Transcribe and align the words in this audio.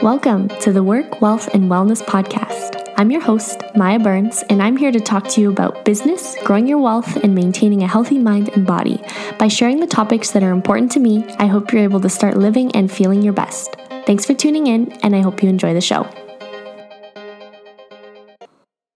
Welcome 0.00 0.48
to 0.60 0.72
the 0.72 0.82
Work, 0.82 1.20
Wealth, 1.20 1.48
and 1.52 1.64
Wellness 1.64 2.02
Podcast. 2.02 2.94
I'm 2.96 3.10
your 3.10 3.20
host, 3.20 3.60
Maya 3.76 3.98
Burns, 3.98 4.42
and 4.48 4.62
I'm 4.62 4.78
here 4.78 4.90
to 4.90 5.00
talk 5.00 5.28
to 5.28 5.40
you 5.42 5.50
about 5.50 5.84
business, 5.84 6.34
growing 6.44 6.66
your 6.66 6.78
wealth, 6.78 7.16
and 7.16 7.34
maintaining 7.34 7.82
a 7.82 7.86
healthy 7.86 8.16
mind 8.16 8.48
and 8.50 8.66
body. 8.66 9.02
By 9.38 9.48
sharing 9.48 9.80
the 9.80 9.86
topics 9.86 10.30
that 10.30 10.42
are 10.42 10.52
important 10.52 10.90
to 10.92 11.00
me, 11.00 11.26
I 11.38 11.46
hope 11.46 11.72
you're 11.72 11.82
able 11.82 12.00
to 12.00 12.08
start 12.08 12.38
living 12.38 12.74
and 12.74 12.90
feeling 12.90 13.20
your 13.20 13.34
best. 13.34 13.76
Thanks 14.06 14.24
for 14.24 14.32
tuning 14.32 14.66
in, 14.68 14.92
and 15.02 15.14
I 15.14 15.20
hope 15.20 15.42
you 15.42 15.50
enjoy 15.50 15.74
the 15.74 15.82
show. 15.82 16.08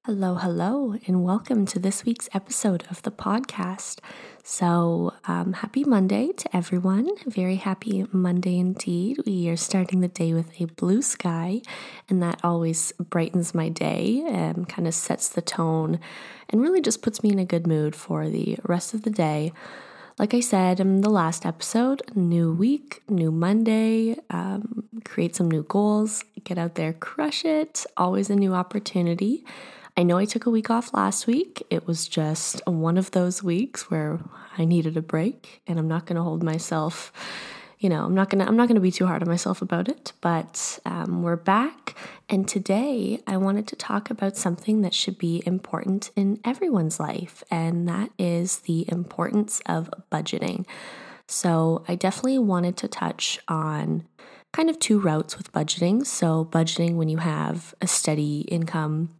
Hello, 0.04 0.34
hello, 0.34 0.96
and 1.06 1.22
welcome 1.22 1.64
to 1.64 1.78
this 1.78 2.04
week's 2.04 2.28
episode 2.34 2.82
of 2.90 3.00
the 3.02 3.12
podcast. 3.12 4.00
So, 4.42 5.12
um, 5.26 5.52
happy 5.52 5.84
Monday 5.84 6.32
to 6.32 6.56
everyone. 6.56 7.08
Very 7.24 7.54
happy 7.54 8.04
Monday 8.10 8.58
indeed. 8.58 9.18
We 9.24 9.48
are 9.48 9.56
starting 9.56 10.00
the 10.00 10.08
day 10.08 10.34
with 10.34 10.60
a 10.60 10.64
blue 10.64 11.02
sky, 11.02 11.62
and 12.08 12.20
that 12.20 12.40
always 12.42 12.90
brightens 12.98 13.54
my 13.54 13.68
day 13.68 14.24
and 14.28 14.68
kind 14.68 14.88
of 14.88 14.94
sets 14.94 15.28
the 15.28 15.40
tone 15.40 16.00
and 16.48 16.60
really 16.60 16.80
just 16.80 17.00
puts 17.00 17.22
me 17.22 17.30
in 17.30 17.38
a 17.38 17.44
good 17.44 17.68
mood 17.68 17.94
for 17.94 18.28
the 18.28 18.58
rest 18.64 18.94
of 18.94 19.02
the 19.02 19.10
day. 19.10 19.52
Like 20.18 20.34
I 20.34 20.40
said 20.40 20.80
in 20.80 21.02
the 21.02 21.10
last 21.10 21.46
episode, 21.46 22.02
new 22.16 22.52
week, 22.52 23.04
new 23.08 23.30
Monday, 23.30 24.16
um, 24.30 24.82
create 25.04 25.36
some 25.36 25.48
new 25.48 25.62
goals, 25.62 26.24
get 26.42 26.58
out 26.58 26.74
there, 26.74 26.92
crush 26.92 27.44
it. 27.44 27.86
Always 27.96 28.30
a 28.30 28.34
new 28.34 28.52
opportunity. 28.52 29.44
I 29.96 30.04
know 30.04 30.16
I 30.16 30.24
took 30.24 30.46
a 30.46 30.50
week 30.50 30.70
off 30.70 30.94
last 30.94 31.26
week. 31.26 31.62
It 31.68 31.86
was 31.86 32.08
just 32.08 32.66
one 32.66 32.96
of 32.96 33.10
those 33.10 33.42
weeks 33.42 33.90
where 33.90 34.20
I 34.56 34.64
needed 34.64 34.96
a 34.96 35.02
break, 35.02 35.60
and 35.66 35.78
I'm 35.78 35.88
not 35.88 36.06
going 36.06 36.16
to 36.16 36.22
hold 36.22 36.42
myself. 36.42 37.12
You 37.78 37.90
know, 37.90 38.04
I'm 38.04 38.14
not 38.14 38.30
gonna. 38.30 38.44
I'm 38.44 38.56
not 38.56 38.68
gonna 38.68 38.80
be 38.80 38.92
too 38.92 39.06
hard 39.06 39.22
on 39.22 39.28
myself 39.28 39.60
about 39.60 39.88
it. 39.88 40.12
But 40.20 40.78
um, 40.86 41.22
we're 41.22 41.36
back, 41.36 41.96
and 42.28 42.46
today 42.46 43.20
I 43.26 43.36
wanted 43.36 43.66
to 43.68 43.76
talk 43.76 44.08
about 44.08 44.36
something 44.36 44.82
that 44.82 44.94
should 44.94 45.18
be 45.18 45.42
important 45.44 46.10
in 46.14 46.38
everyone's 46.44 47.00
life, 47.00 47.42
and 47.50 47.88
that 47.88 48.10
is 48.18 48.60
the 48.60 48.88
importance 48.88 49.60
of 49.66 49.90
budgeting. 50.12 50.64
So 51.26 51.84
I 51.88 51.96
definitely 51.96 52.38
wanted 52.38 52.76
to 52.78 52.88
touch 52.88 53.40
on 53.48 54.06
kind 54.52 54.70
of 54.70 54.78
two 54.78 55.00
routes 55.00 55.36
with 55.36 55.52
budgeting. 55.52 56.06
So 56.06 56.44
budgeting 56.44 56.94
when 56.94 57.08
you 57.08 57.18
have 57.18 57.74
a 57.80 57.88
steady 57.88 58.42
income 58.42 59.10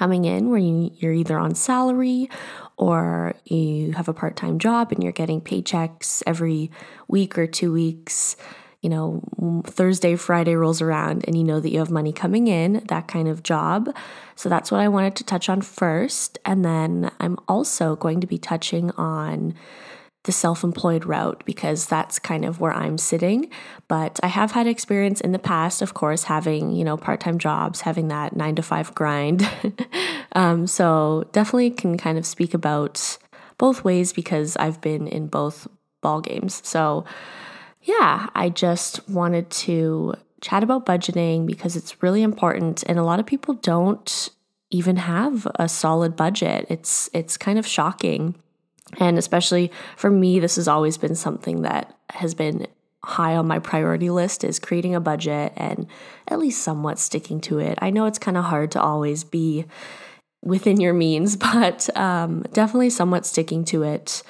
coming 0.00 0.24
in 0.24 0.48
where 0.48 0.58
you, 0.58 0.90
you're 0.96 1.12
either 1.12 1.38
on 1.38 1.54
salary 1.54 2.30
or 2.78 3.34
you 3.44 3.92
have 3.92 4.08
a 4.08 4.14
part 4.14 4.34
time 4.34 4.58
job 4.58 4.90
and 4.92 5.02
you're 5.02 5.12
getting 5.12 5.42
paychecks 5.42 6.22
every 6.26 6.70
week 7.06 7.36
or 7.36 7.46
two 7.46 7.70
weeks. 7.70 8.34
You 8.80 8.88
know, 8.88 9.62
Thursday, 9.66 10.16
Friday 10.16 10.54
rolls 10.54 10.80
around 10.80 11.26
and 11.26 11.36
you 11.36 11.44
know 11.44 11.60
that 11.60 11.70
you 11.70 11.80
have 11.80 11.90
money 11.90 12.14
coming 12.14 12.48
in, 12.48 12.82
that 12.88 13.08
kind 13.08 13.28
of 13.28 13.42
job. 13.42 13.94
So 14.36 14.48
that's 14.48 14.72
what 14.72 14.80
I 14.80 14.88
wanted 14.88 15.16
to 15.16 15.24
touch 15.24 15.50
on 15.50 15.60
first. 15.60 16.38
And 16.46 16.64
then 16.64 17.10
I'm 17.20 17.36
also 17.46 17.94
going 17.94 18.22
to 18.22 18.26
be 18.26 18.38
touching 18.38 18.92
on 18.92 19.54
the 20.24 20.32
self 20.32 20.62
employed 20.62 21.06
route 21.06 21.42
because 21.46 21.86
that's 21.86 22.18
kind 22.18 22.44
of 22.44 22.60
where 22.60 22.72
I'm 22.72 22.98
sitting. 22.98 23.50
But 23.88 24.20
I 24.22 24.26
have 24.26 24.52
had 24.52 24.66
experience 24.66 25.20
in 25.20 25.32
the 25.32 25.38
past, 25.38 25.80
of 25.80 25.94
course, 25.94 26.24
having, 26.24 26.72
you 26.72 26.84
know, 26.84 26.96
part 26.96 27.20
time 27.20 27.38
jobs, 27.38 27.82
having 27.82 28.08
that 28.08 28.36
nine 28.36 28.54
to 28.56 28.62
five 28.62 28.94
grind. 28.94 29.48
um, 30.32 30.66
so 30.66 31.24
definitely 31.32 31.70
can 31.70 31.96
kind 31.96 32.18
of 32.18 32.26
speak 32.26 32.54
about 32.54 33.18
both 33.56 33.84
ways 33.84 34.12
because 34.12 34.56
I've 34.56 34.80
been 34.80 35.06
in 35.06 35.26
both 35.26 35.66
ball 36.00 36.20
games. 36.20 36.60
So 36.64 37.04
yeah, 37.82 38.28
I 38.34 38.50
just 38.50 39.08
wanted 39.08 39.50
to 39.50 40.14
chat 40.40 40.62
about 40.62 40.86
budgeting 40.86 41.46
because 41.46 41.76
it's 41.76 42.02
really 42.02 42.22
important 42.22 42.82
and 42.86 42.98
a 42.98 43.04
lot 43.04 43.20
of 43.20 43.26
people 43.26 43.54
don't 43.54 44.30
even 44.70 44.96
have 44.96 45.46
a 45.56 45.68
solid 45.68 46.14
budget. 46.14 46.66
It's 46.68 47.10
it's 47.12 47.36
kind 47.36 47.58
of 47.58 47.66
shocking 47.66 48.34
and 48.98 49.18
especially 49.18 49.70
for 49.96 50.10
me, 50.10 50.40
this 50.40 50.56
has 50.56 50.68
always 50.68 50.98
been 50.98 51.14
something 51.14 51.62
that 51.62 51.96
has 52.10 52.34
been 52.34 52.66
high 53.04 53.34
on 53.36 53.46
my 53.46 53.58
priority 53.58 54.10
list 54.10 54.44
is 54.44 54.58
creating 54.58 54.94
a 54.94 55.00
budget 55.00 55.52
and 55.56 55.86
at 56.28 56.38
least 56.38 56.62
somewhat 56.62 56.98
sticking 56.98 57.40
to 57.40 57.58
it. 57.58 57.78
I 57.80 57.90
know 57.90 58.06
it's 58.06 58.18
kind 58.18 58.36
of 58.36 58.44
hard 58.44 58.70
to 58.72 58.82
always 58.82 59.24
be 59.24 59.64
within 60.42 60.80
your 60.80 60.92
means, 60.92 61.36
but 61.52 61.94
um, 61.96 62.42
definitely 62.52 62.90
somewhat 62.90 63.26
sticking 63.26 63.64
to 63.66 63.82
it. 63.82 64.22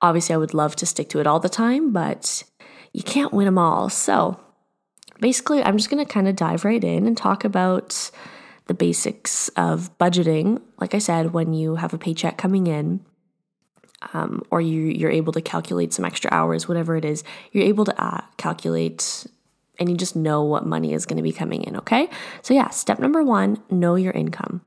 Obviously, 0.00 0.34
I 0.34 0.38
would 0.38 0.54
love 0.54 0.76
to 0.76 0.86
stick 0.86 1.08
to 1.10 1.20
it 1.20 1.26
all 1.26 1.40
the 1.40 1.48
time, 1.48 1.92
but 1.92 2.44
you 2.92 3.02
can't 3.02 3.32
win 3.32 3.46
them 3.46 3.58
all. 3.58 3.88
So 3.88 4.38
basically, 5.20 5.62
I'm 5.62 5.76
just 5.76 5.90
going 5.90 6.04
to 6.04 6.10
kind 6.10 6.28
of 6.28 6.36
dive 6.36 6.64
right 6.64 6.82
in 6.82 7.06
and 7.06 7.16
talk 7.16 7.44
about 7.44 8.10
the 8.66 8.74
basics 8.74 9.48
of 9.50 9.96
budgeting. 9.98 10.60
Like 10.78 10.94
I 10.94 10.98
said, 10.98 11.32
when 11.32 11.52
you 11.52 11.76
have 11.76 11.94
a 11.94 11.98
paycheck 11.98 12.38
coming 12.38 12.66
in, 12.66 13.00
um, 14.12 14.42
or 14.50 14.60
you, 14.60 14.82
you're 14.82 15.10
able 15.10 15.32
to 15.32 15.40
calculate 15.40 15.92
some 15.92 16.04
extra 16.04 16.30
hours, 16.32 16.68
whatever 16.68 16.96
it 16.96 17.04
is, 17.04 17.24
you're 17.52 17.64
able 17.64 17.84
to 17.84 18.02
uh, 18.02 18.20
calculate 18.36 19.26
and 19.78 19.88
you 19.88 19.96
just 19.96 20.14
know 20.14 20.42
what 20.42 20.66
money 20.66 20.92
is 20.92 21.06
going 21.06 21.16
to 21.16 21.22
be 21.22 21.32
coming 21.32 21.64
in, 21.64 21.76
okay? 21.76 22.08
So, 22.42 22.54
yeah, 22.54 22.68
step 22.70 22.98
number 22.98 23.22
one 23.22 23.60
know 23.70 23.96
your 23.96 24.12
income. 24.12 24.64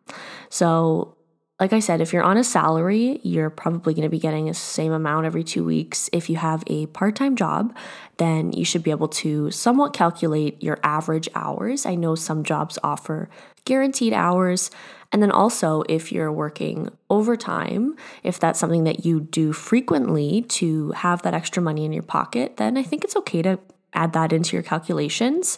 So, 0.50 1.16
like 1.60 1.74
I 1.74 1.80
said, 1.80 2.02
if 2.02 2.14
you're 2.14 2.24
on 2.24 2.38
a 2.38 2.44
salary, 2.44 3.20
you're 3.24 3.50
probably 3.50 3.96
going 3.96 4.04
to 4.04 4.10
be 4.10 4.20
getting 4.20 4.46
the 4.46 4.54
same 4.54 4.92
amount 4.92 5.26
every 5.26 5.44
two 5.44 5.64
weeks. 5.64 6.08
If 6.14 6.30
you 6.30 6.36
have 6.36 6.64
a 6.68 6.86
part 6.88 7.16
time 7.16 7.36
job, 7.36 7.76
then 8.18 8.54
you 8.54 8.64
should 8.64 8.84
be 8.84 8.92
able 8.92 9.08
to 9.08 9.50
somewhat 9.50 9.94
calculate 9.94 10.62
your 10.62 10.78
average 10.84 11.28
hours. 11.34 11.86
I 11.86 11.96
know 11.96 12.14
some 12.14 12.44
jobs 12.44 12.78
offer 12.84 13.28
guaranteed 13.66 14.14
hours. 14.14 14.70
And 15.12 15.22
then 15.22 15.32
also, 15.32 15.84
if 15.88 16.12
you're 16.12 16.32
working 16.32 16.90
overtime, 17.10 17.96
if 18.24 18.40
that's 18.40 18.60
something 18.60 18.84
that 18.84 19.06
you 19.06 19.22
do 19.22 19.54
frequently 19.54 20.42
to 20.44 20.92
have 20.92 21.22
that 21.22 21.34
extra 21.34 21.64
money 21.64 21.86
in 21.86 21.94
your 21.94 22.04
pocket, 22.04 22.58
then 22.58 22.78
I 22.78 22.84
think 22.84 23.04
it's 23.04 23.16
okay 23.16 23.42
to 23.42 23.60
add 23.94 24.14
that 24.14 24.34
into 24.34 24.56
your 24.56 24.64
calculations. 24.64 25.58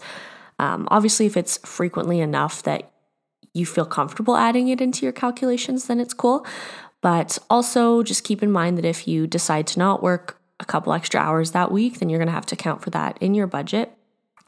Um, 0.60 0.88
obviously, 0.92 1.26
if 1.26 1.36
it's 1.36 1.58
frequently 1.58 2.20
enough 2.20 2.64
that 2.64 2.92
you 3.54 3.66
feel 3.66 3.86
comfortable 3.86 4.36
adding 4.36 4.68
it 4.68 4.82
into 4.82 5.06
your 5.06 5.14
calculations, 5.14 5.88
then 5.88 6.00
it's 6.00 6.14
cool. 6.14 6.46
But 7.02 7.38
also, 7.50 8.04
just 8.04 8.24
keep 8.24 8.44
in 8.44 8.52
mind 8.52 8.78
that 8.78 8.86
if 8.86 9.08
you 9.08 9.26
decide 9.26 9.66
to 9.68 9.80
not 9.80 10.04
work 10.04 10.40
a 10.60 10.66
couple 10.66 10.94
extra 10.94 11.20
hours 11.20 11.52
that 11.52 11.72
week, 11.72 12.00
then 12.00 12.10
you're 12.10 12.20
going 12.20 12.28
to 12.28 12.34
have 12.34 12.46
to 12.48 12.56
account 12.56 12.82
for 12.82 12.90
that 12.92 13.18
in 13.22 13.34
your 13.34 13.48
budget. 13.48 13.94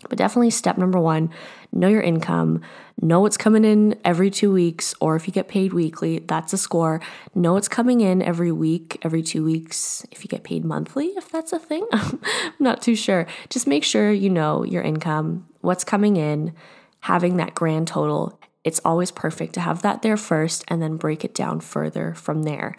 But 0.10 0.18
definitely, 0.18 0.50
step 0.50 0.78
number 0.78 1.00
one 1.00 1.30
know 1.74 1.88
your 1.88 2.02
income, 2.02 2.62
know 3.02 3.22
what's 3.22 3.38
coming 3.38 3.64
in 3.64 4.00
every 4.04 4.30
two 4.30 4.52
weeks, 4.52 4.94
or 5.00 5.16
if 5.16 5.28
you 5.28 5.34
get 5.34 5.48
paid 5.48 5.74
weekly, 5.74 6.20
that's 6.20 6.54
a 6.54 6.58
score. 6.58 7.02
Know 7.34 7.54
what's 7.54 7.68
coming 7.68 8.02
in 8.02 8.22
every 8.22 8.52
week, 8.52 8.98
every 9.04 9.24
two 9.24 9.44
weeks, 9.44 10.06
if 10.12 10.24
you 10.24 10.28
get 10.28 10.44
paid 10.44 10.66
monthly, 10.66 11.08
if 11.10 11.30
that's 11.30 11.54
a 11.54 11.60
thing. 11.60 11.88
I'm 11.94 12.20
not 12.60 12.82
too 12.82 12.96
sure. 12.96 13.26
Just 13.50 13.68
make 13.68 13.84
sure 13.84 14.12
you 14.12 14.30
know 14.30 14.64
your 14.64 14.84
income, 14.84 15.48
what's 15.62 15.84
coming 15.84 16.18
in, 16.18 16.54
having 17.02 17.38
that 17.38 17.56
grand 17.56 17.88
total. 17.88 18.40
It's 18.64 18.82
always 18.86 19.12
perfect 19.12 19.54
to 19.54 19.62
have 19.62 19.82
that 19.82 20.02
there 20.02 20.18
first 20.18 20.64
and 20.68 20.82
then 20.82 20.98
break 20.98 21.24
it 21.26 21.34
down 21.34 21.62
further 21.62 22.14
from 22.14 22.44
there. 22.44 22.76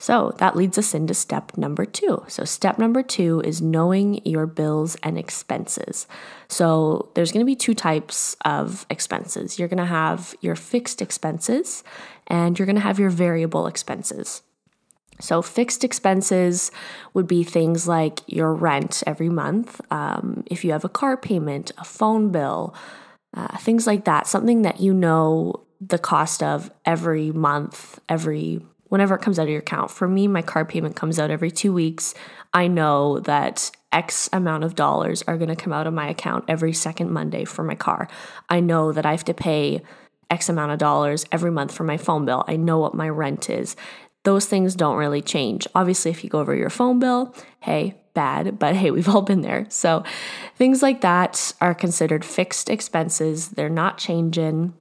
So 0.00 0.34
that 0.38 0.56
leads 0.56 0.78
us 0.78 0.94
into 0.94 1.12
step 1.12 1.58
number 1.58 1.84
two. 1.84 2.24
So, 2.26 2.44
step 2.44 2.78
number 2.78 3.02
two 3.02 3.42
is 3.42 3.60
knowing 3.60 4.24
your 4.26 4.46
bills 4.46 4.96
and 5.02 5.18
expenses. 5.18 6.06
So, 6.48 7.10
there's 7.14 7.32
going 7.32 7.44
to 7.44 7.46
be 7.46 7.54
two 7.54 7.74
types 7.74 8.34
of 8.46 8.86
expenses. 8.88 9.58
You're 9.58 9.68
going 9.68 9.76
to 9.76 9.84
have 9.84 10.34
your 10.40 10.56
fixed 10.56 11.02
expenses 11.02 11.84
and 12.26 12.58
you're 12.58 12.64
going 12.64 12.76
to 12.76 12.82
have 12.82 12.98
your 12.98 13.10
variable 13.10 13.66
expenses. 13.66 14.40
So, 15.20 15.42
fixed 15.42 15.84
expenses 15.84 16.70
would 17.12 17.26
be 17.26 17.44
things 17.44 17.86
like 17.86 18.20
your 18.26 18.54
rent 18.54 19.02
every 19.06 19.28
month, 19.28 19.82
um, 19.92 20.44
if 20.46 20.64
you 20.64 20.72
have 20.72 20.84
a 20.84 20.88
car 20.88 21.18
payment, 21.18 21.72
a 21.76 21.84
phone 21.84 22.32
bill, 22.32 22.74
uh, 23.34 23.58
things 23.58 23.86
like 23.86 24.06
that, 24.06 24.26
something 24.26 24.62
that 24.62 24.80
you 24.80 24.94
know 24.94 25.66
the 25.78 25.98
cost 25.98 26.42
of 26.42 26.70
every 26.86 27.32
month, 27.32 28.00
every 28.08 28.62
whenever 28.90 29.14
it 29.14 29.22
comes 29.22 29.38
out 29.38 29.44
of 29.44 29.48
your 29.48 29.60
account. 29.60 29.90
For 29.90 30.06
me, 30.06 30.28
my 30.28 30.42
car 30.42 30.66
payment 30.66 30.94
comes 30.94 31.18
out 31.18 31.30
every 31.30 31.50
two 31.50 31.72
weeks. 31.72 32.12
I 32.52 32.66
know 32.66 33.20
that 33.20 33.70
X 33.92 34.28
amount 34.32 34.64
of 34.64 34.74
dollars 34.74 35.22
are 35.26 35.38
going 35.38 35.48
to 35.48 35.56
come 35.56 35.72
out 35.72 35.86
of 35.86 35.94
my 35.94 36.08
account 36.08 36.44
every 36.46 36.72
second 36.72 37.10
Monday 37.10 37.44
for 37.44 37.64
my 37.64 37.74
car. 37.74 38.08
I 38.48 38.60
know 38.60 38.92
that 38.92 39.06
I 39.06 39.12
have 39.12 39.24
to 39.24 39.34
pay 39.34 39.80
X 40.28 40.48
amount 40.48 40.72
of 40.72 40.78
dollars 40.78 41.24
every 41.32 41.50
month 41.50 41.72
for 41.72 41.84
my 41.84 41.96
phone 41.96 42.24
bill. 42.24 42.44
I 42.46 42.56
know 42.56 42.78
what 42.78 42.94
my 42.94 43.08
rent 43.08 43.48
is. 43.48 43.74
Those 44.24 44.46
things 44.46 44.74
don't 44.74 44.96
really 44.96 45.22
change. 45.22 45.66
Obviously, 45.74 46.10
if 46.10 46.22
you 46.22 46.30
go 46.30 46.40
over 46.40 46.54
your 46.54 46.70
phone 46.70 46.98
bill, 46.98 47.34
hey, 47.60 48.00
bad, 48.14 48.58
but 48.58 48.74
hey, 48.74 48.90
we've 48.90 49.08
all 49.08 49.22
been 49.22 49.40
there. 49.40 49.66
So 49.68 50.04
things 50.56 50.82
like 50.82 51.00
that 51.00 51.52
are 51.60 51.74
considered 51.74 52.24
fixed 52.24 52.68
expenses. 52.68 53.50
They're 53.50 53.68
not 53.68 53.98
changing. 53.98 54.74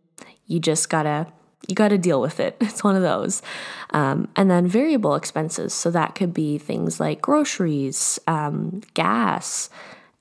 You 0.46 0.60
just 0.60 0.90
gotta 0.90 1.28
you 1.68 1.76
got 1.76 1.90
to 1.90 1.98
deal 1.98 2.22
with 2.22 2.40
it. 2.40 2.58
It's 2.62 2.84
one 2.84 2.96
of 2.96 3.02
those. 3.02 3.42
Um, 3.92 4.30
and 4.36 4.50
then 4.50 4.68
variable 4.68 5.16
expenses. 5.16 5.74
So 5.74 5.92
that 5.92 6.16
could 6.16 6.34
be 6.34 6.58
things 6.58 7.00
like 7.00 7.22
groceries, 7.22 8.20
um, 8.28 8.82
gas, 8.94 9.70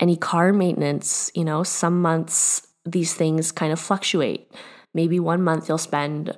any 0.01 0.17
car 0.17 0.53
maintenance, 0.53 1.31
you 1.35 1.45
know, 1.45 1.63
some 1.63 2.03
months 2.03 2.67
these 2.85 3.15
things 3.15 3.53
kind 3.53 3.73
of 3.73 3.79
fluctuate. 3.79 4.51
Maybe 4.95 5.21
one 5.21 5.43
month 5.43 5.69
you'll 5.69 5.79
spend 5.79 6.37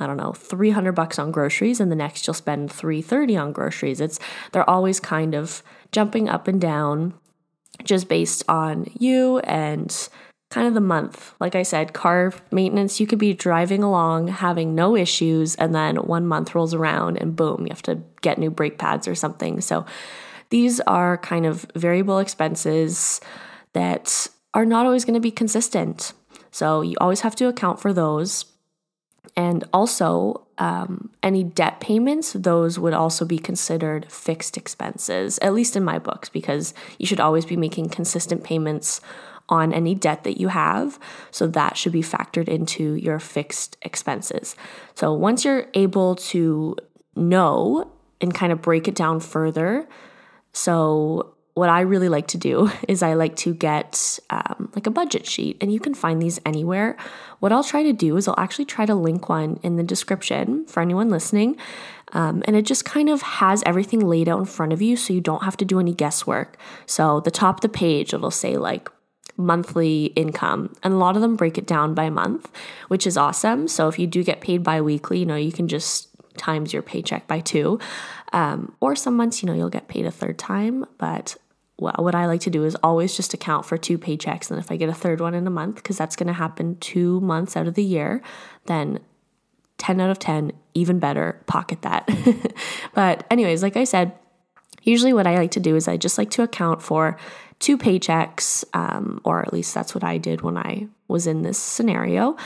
I 0.00 0.08
don't 0.08 0.16
know, 0.16 0.32
300 0.32 0.90
bucks 0.90 1.20
on 1.20 1.30
groceries 1.30 1.78
and 1.78 1.90
the 1.90 1.96
next 1.96 2.26
you'll 2.26 2.34
spend 2.34 2.72
330 2.72 3.36
on 3.36 3.52
groceries. 3.52 4.00
It's 4.00 4.18
they're 4.50 4.68
always 4.68 4.98
kind 4.98 5.34
of 5.34 5.62
jumping 5.92 6.28
up 6.28 6.48
and 6.48 6.60
down 6.60 7.14
just 7.84 8.08
based 8.08 8.42
on 8.48 8.86
you 8.98 9.38
and 9.40 10.08
kind 10.54 10.68
of 10.68 10.74
the 10.74 10.80
month. 10.80 11.34
Like 11.40 11.56
I 11.56 11.64
said, 11.64 11.94
car 11.94 12.32
maintenance, 12.52 13.00
you 13.00 13.08
could 13.08 13.18
be 13.18 13.34
driving 13.34 13.82
along 13.82 14.28
having 14.28 14.72
no 14.76 14.94
issues 14.94 15.56
and 15.56 15.74
then 15.74 15.96
one 15.96 16.28
month 16.28 16.54
rolls 16.54 16.72
around 16.72 17.16
and 17.16 17.34
boom, 17.34 17.62
you 17.62 17.70
have 17.70 17.82
to 17.82 18.00
get 18.22 18.38
new 18.38 18.50
brake 18.50 18.78
pads 18.78 19.08
or 19.08 19.16
something. 19.16 19.60
So 19.60 19.84
these 20.50 20.78
are 20.82 21.18
kind 21.18 21.44
of 21.44 21.66
variable 21.74 22.20
expenses 22.20 23.20
that 23.72 24.28
are 24.54 24.64
not 24.64 24.86
always 24.86 25.04
going 25.04 25.14
to 25.14 25.20
be 25.20 25.32
consistent. 25.32 26.12
So 26.52 26.82
you 26.82 26.94
always 27.00 27.22
have 27.22 27.34
to 27.36 27.48
account 27.48 27.80
for 27.80 27.92
those. 27.92 28.44
And 29.36 29.64
also, 29.72 30.46
um, 30.58 31.10
any 31.20 31.42
debt 31.42 31.80
payments, 31.80 32.32
those 32.32 32.78
would 32.78 32.94
also 32.94 33.24
be 33.24 33.38
considered 33.40 34.06
fixed 34.12 34.56
expenses, 34.56 35.40
at 35.42 35.52
least 35.52 35.74
in 35.74 35.82
my 35.82 35.98
books, 35.98 36.28
because 36.28 36.74
you 37.00 37.06
should 37.06 37.18
always 37.18 37.44
be 37.44 37.56
making 37.56 37.88
consistent 37.88 38.44
payments 38.44 39.00
on 39.48 39.72
any 39.72 39.94
debt 39.94 40.24
that 40.24 40.40
you 40.40 40.48
have. 40.48 40.98
So 41.30 41.46
that 41.48 41.76
should 41.76 41.92
be 41.92 42.02
factored 42.02 42.48
into 42.48 42.94
your 42.94 43.18
fixed 43.18 43.76
expenses. 43.82 44.56
So 44.94 45.12
once 45.12 45.44
you're 45.44 45.66
able 45.74 46.16
to 46.16 46.76
know 47.14 47.90
and 48.20 48.34
kind 48.34 48.52
of 48.52 48.62
break 48.62 48.88
it 48.88 48.94
down 48.94 49.20
further, 49.20 49.86
so 50.52 51.34
what 51.54 51.68
I 51.68 51.82
really 51.82 52.08
like 52.08 52.26
to 52.28 52.38
do 52.38 52.70
is 52.88 53.02
I 53.02 53.14
like 53.14 53.36
to 53.36 53.54
get 53.54 54.18
um, 54.30 54.70
like 54.74 54.86
a 54.86 54.90
budget 54.90 55.26
sheet, 55.26 55.56
and 55.60 55.72
you 55.72 55.80
can 55.80 55.94
find 55.94 56.20
these 56.20 56.40
anywhere. 56.44 56.96
What 57.40 57.52
I'll 57.52 57.64
try 57.64 57.82
to 57.84 57.92
do 57.92 58.16
is 58.16 58.28
I'll 58.28 58.38
actually 58.38 58.64
try 58.64 58.86
to 58.86 58.94
link 58.94 59.28
one 59.28 59.60
in 59.62 59.76
the 59.76 59.82
description 59.82 60.66
for 60.66 60.80
anyone 60.80 61.10
listening. 61.10 61.56
Um, 62.12 62.42
and 62.46 62.54
it 62.54 62.62
just 62.62 62.84
kind 62.84 63.08
of 63.08 63.22
has 63.22 63.62
everything 63.66 64.00
laid 64.00 64.28
out 64.28 64.38
in 64.38 64.44
front 64.44 64.72
of 64.72 64.80
you 64.80 64.96
so 64.96 65.12
you 65.12 65.20
don't 65.20 65.42
have 65.42 65.56
to 65.56 65.64
do 65.64 65.80
any 65.80 65.92
guesswork. 65.92 66.56
So, 66.86 67.20
the 67.20 67.30
top 67.30 67.56
of 67.56 67.60
the 67.62 67.68
page, 67.68 68.14
it'll 68.14 68.30
say 68.30 68.56
like 68.56 68.88
monthly 69.36 70.06
income, 70.16 70.74
and 70.82 70.94
a 70.94 70.96
lot 70.96 71.16
of 71.16 71.22
them 71.22 71.36
break 71.36 71.58
it 71.58 71.66
down 71.66 71.94
by 71.94 72.10
month, 72.10 72.50
which 72.88 73.06
is 73.06 73.16
awesome. 73.16 73.68
So, 73.68 73.88
if 73.88 73.98
you 73.98 74.06
do 74.06 74.22
get 74.22 74.40
paid 74.40 74.62
bi 74.62 74.80
weekly, 74.80 75.18
you 75.18 75.26
know, 75.26 75.36
you 75.36 75.52
can 75.52 75.68
just 75.68 76.08
times 76.36 76.72
your 76.72 76.82
paycheck 76.82 77.26
by 77.26 77.40
two. 77.40 77.78
Um, 78.32 78.74
or 78.80 78.96
some 78.96 79.16
months, 79.16 79.42
you 79.42 79.46
know, 79.46 79.54
you'll 79.54 79.70
get 79.70 79.86
paid 79.88 80.06
a 80.06 80.10
third 80.10 80.38
time, 80.38 80.84
but 80.98 81.36
what 81.76 82.14
I 82.14 82.26
like 82.26 82.40
to 82.42 82.50
do 82.50 82.64
is 82.64 82.76
always 82.82 83.16
just 83.16 83.34
account 83.34 83.66
for 83.66 83.76
two 83.76 83.98
paychecks. 83.98 84.50
And 84.50 84.60
if 84.60 84.70
I 84.70 84.76
get 84.76 84.88
a 84.88 84.94
third 84.94 85.20
one 85.20 85.34
in 85.34 85.46
a 85.46 85.50
month, 85.50 85.76
because 85.76 85.98
that's 85.98 86.16
going 86.16 86.28
to 86.28 86.32
happen 86.32 86.76
two 86.78 87.20
months 87.20 87.56
out 87.56 87.66
of 87.66 87.74
the 87.74 87.82
year, 87.82 88.22
then 88.66 89.00
10 89.78 90.00
out 90.00 90.10
of 90.10 90.18
10, 90.18 90.52
even 90.74 90.98
better, 90.98 91.42
pocket 91.46 91.82
that. 91.82 92.08
but, 92.94 93.26
anyways, 93.30 93.62
like 93.62 93.76
I 93.76 93.84
said, 93.84 94.12
usually 94.82 95.12
what 95.12 95.26
I 95.26 95.36
like 95.36 95.50
to 95.52 95.60
do 95.60 95.74
is 95.74 95.88
I 95.88 95.96
just 95.96 96.16
like 96.16 96.30
to 96.30 96.42
account 96.42 96.80
for 96.80 97.18
two 97.64 97.78
paychecks, 97.78 98.62
um, 98.74 99.22
or 99.24 99.40
at 99.40 99.50
least 99.50 99.72
that's 99.72 99.94
what 99.94 100.04
I 100.04 100.18
did 100.18 100.42
when 100.42 100.58
I 100.58 100.86
was 101.08 101.26
in 101.26 101.40
this 101.40 101.56
scenario. 101.56 102.36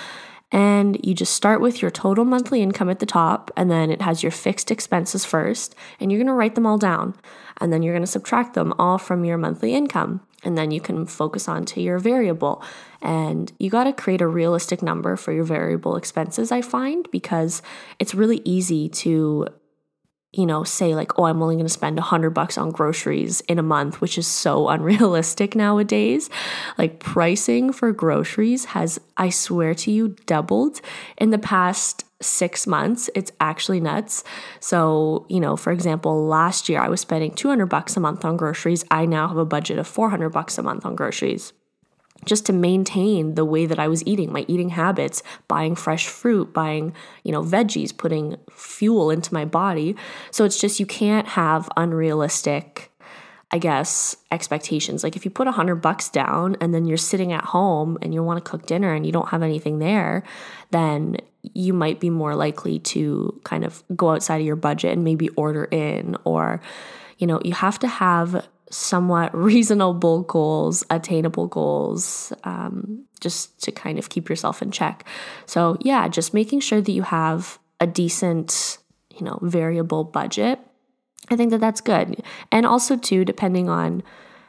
And 0.52 0.98
you 1.04 1.12
just 1.12 1.34
start 1.34 1.60
with 1.60 1.82
your 1.82 1.90
total 1.90 2.24
monthly 2.24 2.62
income 2.62 2.88
at 2.88 3.00
the 3.00 3.06
top, 3.06 3.50
and 3.56 3.68
then 3.68 3.90
it 3.90 4.00
has 4.00 4.22
your 4.22 4.30
fixed 4.30 4.70
expenses 4.70 5.24
first, 5.24 5.74
and 5.98 6.12
you're 6.12 6.20
gonna 6.20 6.34
write 6.34 6.54
them 6.54 6.66
all 6.66 6.78
down. 6.78 7.16
And 7.60 7.72
then 7.72 7.82
you're 7.82 7.94
gonna 7.94 8.06
subtract 8.06 8.54
them 8.54 8.72
all 8.78 8.96
from 8.96 9.24
your 9.24 9.38
monthly 9.38 9.74
income. 9.74 10.20
And 10.44 10.56
then 10.56 10.70
you 10.70 10.80
can 10.80 11.04
focus 11.04 11.48
on 11.48 11.64
to 11.64 11.82
your 11.82 11.98
variable. 11.98 12.62
And 13.02 13.52
you 13.58 13.70
gotta 13.70 13.92
create 13.92 14.20
a 14.20 14.28
realistic 14.28 14.82
number 14.82 15.16
for 15.16 15.32
your 15.32 15.42
variable 15.42 15.96
expenses, 15.96 16.52
I 16.52 16.62
find, 16.62 17.10
because 17.10 17.60
it's 17.98 18.14
really 18.14 18.40
easy 18.44 18.88
to 18.88 19.48
you 20.32 20.44
know, 20.44 20.62
say 20.62 20.94
like, 20.94 21.18
oh, 21.18 21.24
I'm 21.24 21.42
only 21.42 21.56
going 21.56 21.66
to 21.66 21.72
spend 21.72 21.98
a 21.98 22.02
hundred 22.02 22.30
bucks 22.30 22.58
on 22.58 22.70
groceries 22.70 23.40
in 23.42 23.58
a 23.58 23.62
month, 23.62 24.00
which 24.00 24.18
is 24.18 24.26
so 24.26 24.68
unrealistic 24.68 25.54
nowadays. 25.54 26.28
Like 26.76 27.00
pricing 27.00 27.72
for 27.72 27.92
groceries 27.92 28.66
has, 28.66 29.00
I 29.16 29.30
swear 29.30 29.74
to 29.74 29.90
you, 29.90 30.16
doubled 30.26 30.80
in 31.16 31.30
the 31.30 31.38
past 31.38 32.04
six 32.20 32.66
months. 32.66 33.08
It's 33.14 33.32
actually 33.40 33.80
nuts. 33.80 34.24
So, 34.60 35.24
you 35.28 35.40
know, 35.40 35.56
for 35.56 35.72
example, 35.72 36.26
last 36.26 36.68
year 36.68 36.80
I 36.80 36.88
was 36.88 37.00
spending 37.00 37.32
200 37.32 37.66
bucks 37.66 37.96
a 37.96 38.00
month 38.00 38.24
on 38.24 38.36
groceries. 38.36 38.84
I 38.90 39.06
now 39.06 39.28
have 39.28 39.36
a 39.36 39.44
budget 39.44 39.78
of 39.78 39.86
400 39.86 40.30
bucks 40.30 40.58
a 40.58 40.62
month 40.62 40.84
on 40.84 40.96
groceries 40.96 41.52
just 42.28 42.46
to 42.46 42.52
maintain 42.52 43.34
the 43.34 43.44
way 43.44 43.66
that 43.66 43.78
I 43.78 43.88
was 43.88 44.06
eating, 44.06 44.32
my 44.32 44.44
eating 44.46 44.70
habits, 44.70 45.22
buying 45.48 45.74
fresh 45.74 46.06
fruit, 46.06 46.52
buying, 46.52 46.94
you 47.24 47.32
know, 47.32 47.42
veggies, 47.42 47.96
putting 47.96 48.36
fuel 48.50 49.10
into 49.10 49.34
my 49.34 49.44
body. 49.44 49.96
So 50.30 50.44
it's 50.44 50.60
just 50.60 50.78
you 50.78 50.86
can't 50.86 51.26
have 51.26 51.68
unrealistic 51.76 52.92
I 53.50 53.58
guess 53.58 54.14
expectations. 54.30 55.02
Like 55.02 55.16
if 55.16 55.24
you 55.24 55.30
put 55.30 55.46
a 55.46 55.52
hundred 55.52 55.76
bucks 55.76 56.10
down 56.10 56.56
and 56.60 56.74
then 56.74 56.84
you're 56.84 56.98
sitting 56.98 57.32
at 57.32 57.44
home 57.44 57.96
and 58.02 58.12
you 58.12 58.22
want 58.22 58.44
to 58.44 58.50
cook 58.50 58.66
dinner 58.66 58.92
and 58.92 59.06
you 59.06 59.12
don't 59.12 59.30
have 59.30 59.42
anything 59.42 59.78
there, 59.78 60.22
then 60.70 61.16
you 61.54 61.72
might 61.72 61.98
be 61.98 62.10
more 62.10 62.34
likely 62.34 62.78
to 62.80 63.40
kind 63.44 63.64
of 63.64 63.82
go 63.96 64.10
outside 64.10 64.40
of 64.40 64.46
your 64.46 64.56
budget 64.56 64.92
and 64.92 65.02
maybe 65.02 65.30
order 65.30 65.64
in 65.64 66.16
or 66.24 66.60
you 67.16 67.26
know, 67.26 67.40
you 67.44 67.52
have 67.52 67.78
to 67.80 67.88
have 67.88 68.46
somewhat 68.70 69.34
reasonable 69.36 70.22
goals, 70.22 70.84
attainable 70.90 71.46
goals, 71.46 72.32
um, 72.44 73.04
just 73.20 73.60
to 73.62 73.72
kind 73.72 73.98
of 73.98 74.08
keep 74.08 74.28
yourself 74.28 74.62
in 74.62 74.70
check. 74.70 75.04
So, 75.46 75.76
yeah, 75.80 76.08
just 76.08 76.34
making 76.34 76.60
sure 76.60 76.80
that 76.80 76.92
you 76.92 77.02
have 77.02 77.58
a 77.80 77.86
decent, 77.86 78.78
you 79.14 79.24
know, 79.24 79.38
variable 79.42 80.04
budget. 80.04 80.60
I 81.30 81.36
think 81.36 81.50
that 81.50 81.60
that's 81.60 81.80
good. 81.80 82.22
And 82.50 82.64
also, 82.64 82.96
too, 82.96 83.24
depending 83.24 83.68
on 83.68 84.02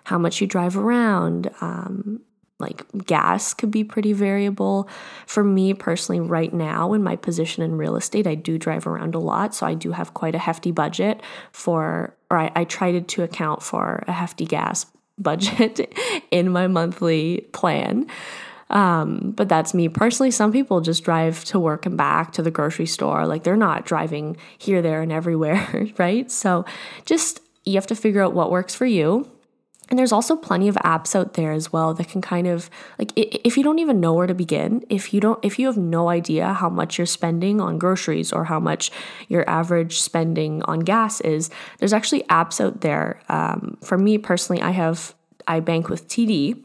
how 0.06 0.18
much 0.18 0.42
you 0.42 0.48
drive 0.48 0.77
around, 0.77 1.50
um, 1.62 2.21
like 2.60 2.83
gas 3.06 3.54
could 3.54 3.71
be 3.71 3.83
pretty 3.83 4.13
variable. 4.13 4.89
For 5.25 5.44
me 5.44 5.74
personally, 5.74 6.19
right 6.19 6.54
now, 6.54 6.94
in 6.94 7.04
my 7.04 7.16
position 7.16 7.63
in 7.63 7.77
real 7.77 7.95
estate, 7.95 8.27
I 8.27 8.36
do 8.36 8.57
drive 8.57 8.86
around 8.86 9.16
a 9.16 9.19
lot. 9.19 9.56
So 9.56 9.66
I 9.66 9.74
do 9.74 9.92
have 9.92 10.13
quite 10.13 10.36
a 10.36 10.39
hefty 10.39 10.71
budget 10.71 11.21
for, 11.51 12.16
or 12.30 12.38
I, 12.38 12.52
I 12.56 12.64
tried 12.64 13.08
to 13.08 13.24
account 13.24 13.64
for 13.64 14.04
a 14.08 14.12
hefty 14.12 14.46
gas 14.46 14.86
budget 15.18 15.94
in 16.31 16.52
my 16.52 16.68
monthly 16.68 17.42
plan. 17.52 18.08
Um, 18.70 19.31
but 19.31 19.50
that's 19.50 19.74
me 19.74 19.90
personally. 19.90 20.31
Some 20.31 20.52
people 20.52 20.80
just 20.80 21.04
drive 21.04 21.44
to 21.45 21.59
work 21.59 21.86
and 21.86 21.98
back 21.98 22.33
to 22.33 22.44
the 22.44 22.52
grocery 22.52 22.86
store. 22.86 23.26
Like 23.26 23.44
they're 23.44 23.57
not 23.57 23.86
driving 23.86 24.38
here, 24.57 24.81
there, 24.81 25.02
and 25.02 25.12
everywhere, 25.12 25.88
right? 25.98 26.30
So 26.31 26.66
just 27.06 27.42
you 27.66 27.76
have 27.76 27.88
to 27.88 27.95
figure 27.95 28.21
out 28.21 28.33
what 28.33 28.52
works 28.52 28.76
for 28.76 28.86
you 28.86 29.30
and 29.90 29.98
there's 29.98 30.12
also 30.12 30.36
plenty 30.36 30.68
of 30.68 30.76
apps 30.76 31.16
out 31.16 31.34
there 31.34 31.52
as 31.52 31.74
well 31.74 31.94
that 31.96 32.08
can 32.08 32.22
kind 32.22 32.48
of 32.48 32.69
like 32.98 33.12
if 33.16 33.58
you 33.58 33.64
don't 33.64 33.80
even 33.80 34.00
know 34.00 34.14
where 34.14 34.28
to 34.28 34.36
begin, 34.36 34.86
if 34.90 35.14
you 35.14 35.19
don't 35.19 35.44
if 35.44 35.58
you 35.58 35.66
have 35.66 35.78
no 35.78 36.10
idea 36.10 36.54
how 36.54 36.69
much 36.69 36.98
you're 36.98 37.08
spending 37.08 37.60
on 37.60 37.80
groceries 37.80 38.31
or 38.31 38.46
how 38.46 38.60
much 38.60 38.92
your 39.28 39.50
average 39.50 40.00
spending 40.00 40.62
on 40.64 40.80
gas 40.80 41.22
is, 41.22 41.50
there's 41.80 41.94
actually 41.94 42.22
apps 42.24 42.64
out 42.64 42.81
there. 42.81 43.22
Um, 43.30 43.78
for 43.84 43.98
me 43.98 44.18
personally, 44.18 44.62
I 44.62 44.72
have 44.72 45.16
I 45.48 45.60
bank 45.60 45.90
with 45.90 46.08
TD, 46.08 46.64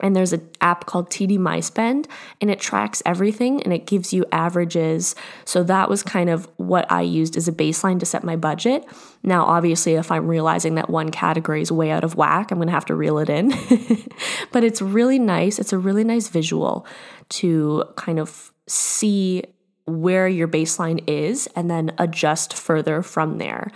and 0.00 0.14
there's 0.14 0.32
an 0.32 0.48
app 0.60 0.86
called 0.86 1.10
TD 1.10 1.38
My 1.38 1.60
Spend, 1.60 2.08
and 2.40 2.50
it 2.50 2.60
tracks 2.60 3.02
everything 3.04 3.62
and 3.62 3.72
it 3.72 3.86
gives 3.86 4.12
you 4.12 4.24
averages. 4.32 5.14
So 5.44 5.62
that 5.64 5.88
was 5.88 6.02
kind 6.02 6.30
of 6.30 6.48
what 6.56 6.90
I 6.90 7.02
used 7.02 7.36
as 7.36 7.48
a 7.48 7.52
baseline 7.52 7.98
to 8.00 8.06
set 8.06 8.24
my 8.24 8.36
budget. 8.36 8.84
Now, 9.22 9.44
obviously, 9.44 9.94
if 9.94 10.10
I'm 10.10 10.28
realizing 10.28 10.76
that 10.76 10.88
one 10.88 11.10
category 11.10 11.62
is 11.62 11.72
way 11.72 11.90
out 11.90 12.04
of 12.04 12.14
whack, 12.14 12.50
I'm 12.50 12.60
to 12.60 12.72
have 12.72 12.86
to 12.86 12.94
reel 12.94 13.18
it 13.18 13.28
in. 13.28 13.48
but 14.52 14.64
it's 14.64 14.80
really 14.80 15.18
nice. 15.18 15.58
It's 15.58 15.72
a 15.72 15.78
really 15.78 16.04
nice 16.04 16.28
visual 16.28 16.86
to 17.30 17.84
kind 17.96 18.18
of 18.18 18.52
see 18.66 19.42
where 19.86 20.28
your 20.28 20.48
baseline 20.48 21.02
is 21.06 21.48
and 21.56 21.70
then 21.70 21.92
adjust 21.98 22.54
further 22.54 23.02
from 23.02 23.38
there. 23.38 23.72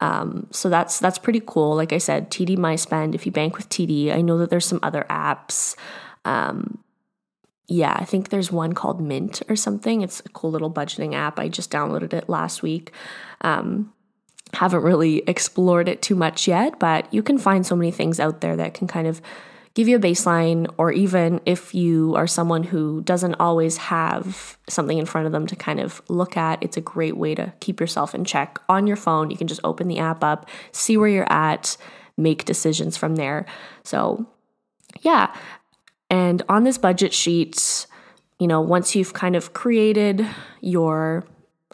Um, 0.00 0.48
so 0.50 0.68
that's 0.68 0.98
that's 0.98 1.18
pretty 1.18 1.40
cool. 1.44 1.74
Like 1.74 1.92
I 1.92 1.98
said, 1.98 2.30
TD 2.30 2.58
My 2.58 2.76
Spend. 2.76 3.14
If 3.14 3.26
you 3.26 3.32
bank 3.32 3.56
with 3.56 3.68
TD, 3.68 4.12
I 4.12 4.20
know 4.20 4.38
that 4.38 4.50
there's 4.50 4.66
some 4.66 4.80
other 4.82 5.06
apps. 5.08 5.76
Um, 6.24 6.78
yeah, 7.66 7.96
I 7.98 8.04
think 8.04 8.28
there's 8.28 8.52
one 8.52 8.74
called 8.74 9.00
Mint 9.00 9.42
or 9.48 9.56
something. 9.56 10.02
It's 10.02 10.20
a 10.20 10.28
cool 10.28 10.50
little 10.50 10.70
budgeting 10.70 11.14
app. 11.14 11.38
I 11.38 11.48
just 11.48 11.70
downloaded 11.70 12.12
it 12.12 12.28
last 12.28 12.62
week. 12.62 12.92
Um, 13.40 13.92
haven't 14.52 14.82
really 14.82 15.22
explored 15.26 15.88
it 15.88 16.02
too 16.02 16.14
much 16.14 16.46
yet, 16.46 16.78
but 16.78 17.12
you 17.12 17.22
can 17.22 17.38
find 17.38 17.66
so 17.66 17.74
many 17.74 17.90
things 17.90 18.20
out 18.20 18.40
there 18.40 18.56
that 18.56 18.74
can 18.74 18.86
kind 18.86 19.06
of 19.06 19.20
give 19.74 19.88
you 19.88 19.96
a 19.96 20.00
baseline, 20.00 20.72
or 20.78 20.92
even 20.92 21.40
if 21.46 21.74
you 21.74 22.14
are 22.14 22.28
someone 22.28 22.62
who 22.62 23.02
doesn't 23.02 23.34
always 23.34 23.76
have 23.76 24.56
something 24.68 24.98
in 24.98 25.04
front 25.04 25.26
of 25.26 25.32
them 25.32 25.46
to 25.48 25.56
kind 25.56 25.80
of 25.80 26.00
look 26.08 26.36
at, 26.36 26.62
it's 26.62 26.76
a 26.76 26.80
great 26.80 27.16
way 27.16 27.34
to 27.34 27.52
keep 27.60 27.80
yourself 27.80 28.14
in 28.14 28.24
check 28.24 28.58
on 28.68 28.86
your 28.86 28.96
phone. 28.96 29.30
You 29.30 29.36
can 29.36 29.48
just 29.48 29.60
open 29.64 29.88
the 29.88 29.98
app 29.98 30.22
up, 30.22 30.48
see 30.70 30.96
where 30.96 31.08
you're 31.08 31.32
at, 31.32 31.76
make 32.16 32.44
decisions 32.44 32.96
from 32.96 33.16
there. 33.16 33.46
So, 33.82 34.26
yeah. 35.00 35.34
And 36.08 36.42
on 36.48 36.62
this 36.62 36.78
budget 36.78 37.12
sheet, 37.12 37.86
you 38.38 38.46
know, 38.46 38.60
once 38.60 38.94
you've 38.94 39.12
kind 39.12 39.34
of 39.34 39.52
created 39.54 40.24
your 40.60 41.24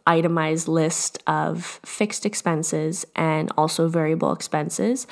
itemized 0.06 0.68
list 0.68 1.22
of 1.26 1.80
fixed 1.84 2.24
expenses 2.24 3.04
and 3.14 3.52
also 3.58 3.88
variable 3.88 4.32
expenses, 4.32 5.06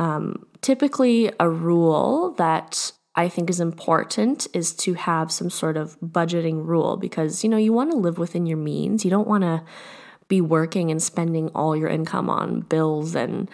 um, 0.00 0.46
typically 0.62 1.30
a 1.38 1.48
rule 1.48 2.32
that 2.32 2.90
I 3.14 3.28
think 3.28 3.50
is 3.50 3.60
important 3.60 4.46
is 4.54 4.72
to 4.76 4.94
have 4.94 5.30
some 5.30 5.50
sort 5.50 5.76
of 5.76 6.00
budgeting 6.00 6.64
rule 6.64 6.96
because 6.96 7.44
you 7.44 7.50
know 7.50 7.58
you 7.58 7.72
want 7.72 7.90
to 7.90 7.96
live 7.96 8.18
within 8.18 8.46
your 8.46 8.56
means. 8.56 9.04
You 9.04 9.10
don't 9.10 9.28
want 9.28 9.42
to 9.42 9.62
be 10.26 10.40
working 10.40 10.90
and 10.90 11.02
spending 11.02 11.48
all 11.50 11.76
your 11.76 11.88
income 11.88 12.30
on 12.30 12.60
bills 12.60 13.14
and 13.14 13.50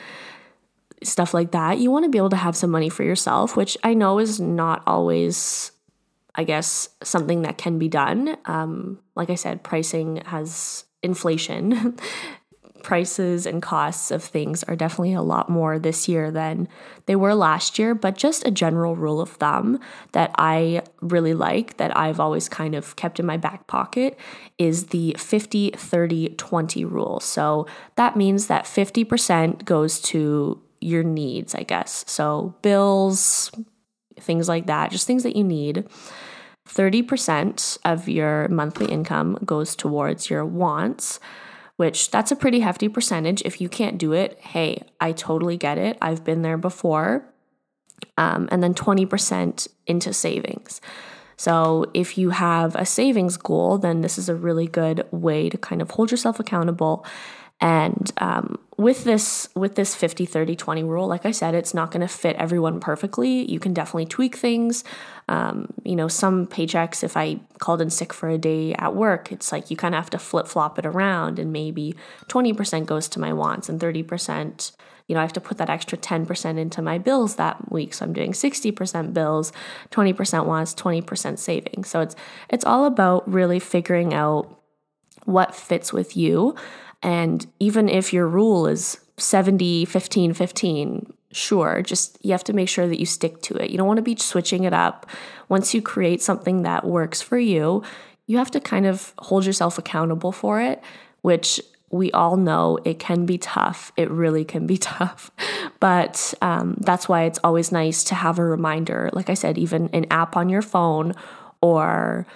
stuff 1.03 1.35
like 1.35 1.51
that. 1.51 1.79
You 1.79 1.91
want 1.91 2.05
to 2.05 2.11
be 2.11 2.19
able 2.19 2.31
to 2.31 2.37
have 2.37 2.55
some 2.55 2.71
money 2.71 2.91
for 2.91 3.03
yourself, 3.03 3.57
which 3.57 3.77
I 3.83 3.95
know 3.95 4.21
is 4.21 4.41
not 4.41 4.83
always 4.87 5.73
I 6.37 6.45
guess 6.45 6.91
something 7.03 7.43
that 7.43 7.59
can 7.59 7.79
be 7.79 7.89
done. 7.89 8.37
Um, 8.45 9.01
like 9.17 9.31
I 9.31 9.35
said, 9.35 9.65
pricing 9.65 10.23
has 10.27 10.85
inflation 11.03 11.99
prices 12.87 13.47
and 13.47 13.61
costs 13.61 14.13
of 14.13 14.23
things 14.23 14.63
are 14.63 14.77
definitely 14.77 15.13
a 15.13 15.21
lot 15.21 15.51
more 15.51 15.77
this 15.77 16.09
year 16.09 16.31
than 16.31 16.69
they 17.07 17.17
were 17.17 17.35
last 17.35 17.81
year, 17.81 17.97
but 17.97 18.17
just 18.17 18.47
a 18.47 18.51
general 18.53 18.95
rule 18.95 19.21
of 19.21 19.31
thumb 19.31 19.81
that 20.13 20.31
I 20.39 20.83
really 21.01 21.35
like 21.35 21.79
that 21.79 21.97
I've 21.97 22.21
always 22.21 22.49
kind 22.49 22.77
of 22.77 22.95
kept 22.95 23.19
in 23.19 23.27
my 23.27 23.39
back 23.39 23.67
pocket 23.67 24.17
is 24.57 24.87
the 24.87 25.17
50 25.19 25.71
30 25.71 26.29
20 26.37 26.85
rule. 26.85 27.19
So 27.19 27.67
that 27.97 28.17
means 28.17 28.47
that 28.47 28.67
50% 28.67 29.65
goes 29.65 30.01
to 30.03 30.63
your 30.81 31.03
needs, 31.03 31.57
I 31.57 31.65
guess. 31.65 32.05
So 32.07 32.55
bills, 32.63 33.51
things 34.21 34.49
like 34.49 34.67
that, 34.67 34.93
just 34.93 35.09
things 35.09 35.25
that 35.25 35.35
you 35.35 35.43
need. 35.43 35.89
30% 36.69 37.79
of 37.85 38.09
your 38.09 38.47
monthly 38.47 38.87
income 38.87 39.39
goes 39.45 39.75
towards 39.75 40.31
your 40.31 40.45
wants 40.45 41.19
which 41.77 42.11
that's 42.11 42.33
a 42.33 42.37
pretty 42.37 42.61
hefty 42.61 42.89
percentage. 42.89 43.43
If 43.45 43.61
you 43.61 43.69
can't 43.69 43.99
do 43.99 44.13
it, 44.13 44.39
hey, 44.41 44.83
I 45.01 45.13
totally 45.13 45.57
get 45.57 45.79
it. 45.79 45.99
I've 46.01 46.25
been 46.25 46.43
there 46.43 46.59
before. 46.59 47.25
Um, 48.19 48.49
and 48.51 48.63
then 48.63 48.75
20% 48.75 49.69
into 49.87 50.13
savings. 50.13 50.81
So, 51.39 51.91
if 51.93 52.17
you 52.17 52.31
have 52.31 52.75
a 52.77 52.87
savings 52.87 53.37
goal, 53.37 53.77
then 53.77 54.01
this 54.01 54.17
is 54.17 54.31
a 54.31 54.35
really 54.35 54.67
good 54.67 55.07
way 55.11 55.51
to 55.51 55.59
kind 55.59 55.83
of 55.83 55.91
hold 55.91 56.11
yourself 56.11 56.41
accountable 56.41 57.05
and 57.61 58.13
um, 58.19 58.59
with 58.77 59.05
this 59.05 59.49
with 59.55 59.77
this 59.77 59.95
50 59.95 60.27
30 60.27 60.57
20 60.57 60.83
rule 60.85 61.07
like 61.07 61.25
i 61.25 61.31
said 61.31 61.55
it's 61.55 61.73
not 61.73 61.91
going 61.91 62.03
to 62.03 62.09
fit 62.09 62.37
everyone 62.37 62.81
perfectly 62.81 63.51
you 63.51 63.59
can 63.59 63.73
definitely 63.73 64.05
tweak 64.05 64.37
things 64.37 64.85
um, 65.29 65.73
you 65.83 65.97
know 65.97 66.09
some 66.09 66.47
paychecks 66.47 67.03
if 67.03 67.17
i 67.17 67.41
called 67.59 67.81
in 67.81 67.91
sick 67.91 68.13
for 68.13 68.29
a 68.29 68.39
day 68.39 68.75
at 68.75 68.95
work 68.95 69.33
it's 69.33 69.53
like 69.53 69.71
you 69.71 69.77
kind 69.77 69.95
of 69.95 70.01
have 70.01 70.11
to 70.11 70.19
flip 70.19 70.47
flop 70.47 70.79
it 70.79 70.87
around 70.87 71.39
and 71.39 71.53
maybe 71.53 71.95
20% 72.29 72.87
goes 72.87 73.09
to 73.09 73.21
my 73.21 73.33
wants 73.33 73.69
and 73.69 73.81
30% 73.81 74.73
you 75.07 75.15
know 75.15 75.21
i 75.21 75.23
have 75.23 75.33
to 75.33 75.41
put 75.41 75.59
that 75.59 75.71
extra 75.71 75.97
10% 75.97 76.59
into 76.59 76.83
my 76.83 76.99
bills 76.99 77.37
that 77.37 77.71
week. 77.71 77.95
So 77.95 78.05
i'm 78.05 78.13
doing 78.13 78.33
60% 78.33 79.15
bills 79.15 79.53
20% 79.91 80.47
wants 80.47 80.75
20% 80.75 81.39
savings. 81.39 81.89
So 81.89 82.01
it's 82.01 82.17
it's 82.49 82.65
all 82.65 82.85
about 82.85 83.31
really 83.31 83.61
figuring 83.61 84.13
out 84.13 84.57
what 85.27 85.55
fits 85.55 85.93
with 85.93 86.17
you. 86.17 86.55
And 87.03 87.47
even 87.61 87.89
if 87.89 88.13
your 88.13 88.27
rule 88.27 88.67
is 88.67 88.99
70, 89.19 89.85
15, 89.85 90.33
15, 90.33 91.13
sure, 91.37 91.83
just 91.83 92.19
you 92.25 92.33
have 92.33 92.45
to 92.45 92.53
make 92.53 92.69
sure 92.69 92.89
that 92.89 92.99
you 92.99 93.07
stick 93.07 93.43
to 93.43 93.55
it. 93.57 93.71
You 93.71 93.79
don't 93.79 93.87
want 93.87 93.99
to 93.99 94.03
be 94.03 94.17
switching 94.17 94.65
it 94.65 94.73
up. 94.73 95.07
Once 95.49 95.75
you 95.75 95.83
create 95.83 96.23
something 96.23 96.63
that 96.63 96.85
works 96.85 97.23
for 97.23 97.39
you, 97.39 97.83
you 98.27 98.39
have 98.39 98.51
to 98.53 98.61
kind 98.61 98.87
of 98.87 99.15
hold 99.19 99.47
yourself 99.47 99.79
accountable 99.79 100.33
for 100.33 100.61
it, 100.61 100.83
which 101.23 101.61
we 101.91 102.11
all 102.13 102.37
know 102.37 102.79
it 102.85 102.99
can 102.99 103.27
be 103.27 103.39
tough. 103.39 103.93
It 103.97 104.11
really 104.11 104.45
can 104.45 104.67
be 104.67 104.77
tough. 104.79 105.31
But 105.79 106.35
um, 106.43 106.77
that's 106.81 107.09
why 107.09 107.25
it's 107.25 107.39
always 107.45 107.71
nice 107.71 108.05
to 108.05 108.15
have 108.15 108.39
a 108.39 108.45
reminder. 108.45 109.11
Like 109.13 109.31
I 109.31 109.35
said, 109.35 109.59
even 109.59 109.89
an 109.93 110.07
app 110.11 110.37
on 110.37 110.49
your 110.49 110.63
phone 110.63 111.15
or 111.61 112.27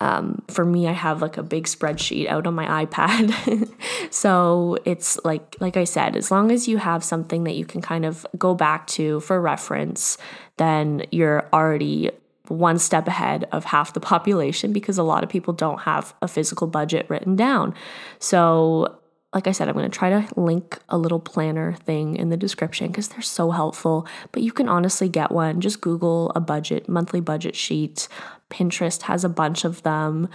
um, 0.00 0.42
for 0.48 0.64
me, 0.64 0.86
I 0.86 0.92
have 0.92 1.20
like 1.22 1.36
a 1.36 1.42
big 1.42 1.64
spreadsheet 1.64 2.28
out 2.28 2.46
on 2.46 2.54
my 2.54 2.84
iPad. 2.84 3.68
so 4.12 4.78
it's 4.84 5.18
like, 5.24 5.56
like 5.60 5.76
I 5.76 5.84
said, 5.84 6.14
as 6.14 6.30
long 6.30 6.52
as 6.52 6.68
you 6.68 6.78
have 6.78 7.02
something 7.02 7.44
that 7.44 7.56
you 7.56 7.64
can 7.64 7.80
kind 7.80 8.04
of 8.04 8.24
go 8.36 8.54
back 8.54 8.86
to 8.88 9.20
for 9.20 9.40
reference, 9.40 10.16
then 10.56 11.04
you're 11.10 11.48
already 11.52 12.10
one 12.46 12.78
step 12.78 13.08
ahead 13.08 13.46
of 13.52 13.64
half 13.64 13.92
the 13.92 14.00
population 14.00 14.72
because 14.72 14.98
a 14.98 15.02
lot 15.02 15.22
of 15.22 15.28
people 15.28 15.52
don't 15.52 15.80
have 15.80 16.14
a 16.22 16.28
physical 16.28 16.66
budget 16.66 17.06
written 17.08 17.36
down. 17.36 17.74
So 18.20 18.98
like 19.34 19.46
I 19.46 19.52
said, 19.52 19.68
I'm 19.68 19.74
going 19.74 19.90
to 19.90 19.98
try 19.98 20.08
to 20.08 20.26
link 20.40 20.78
a 20.88 20.96
little 20.96 21.20
planner 21.20 21.74
thing 21.74 22.16
in 22.16 22.30
the 22.30 22.36
description 22.36 22.88
because 22.88 23.08
they're 23.08 23.20
so 23.20 23.50
helpful. 23.50 24.06
But 24.32 24.42
you 24.42 24.52
can 24.52 24.68
honestly 24.68 25.08
get 25.08 25.30
one. 25.30 25.60
Just 25.60 25.82
Google 25.82 26.32
a 26.34 26.40
budget, 26.40 26.88
monthly 26.88 27.20
budget 27.20 27.54
sheet. 27.54 28.08
Pinterest 28.50 29.02
has 29.02 29.24
a 29.24 29.28
bunch 29.28 29.64
of 29.64 29.82
them. 29.82 30.28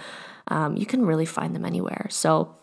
Um, 0.50 0.78
you 0.78 0.86
can 0.86 1.06
really 1.06 1.26
find 1.26 1.56
them 1.56 1.66
anywhere. 1.66 2.06
So, 2.12 2.56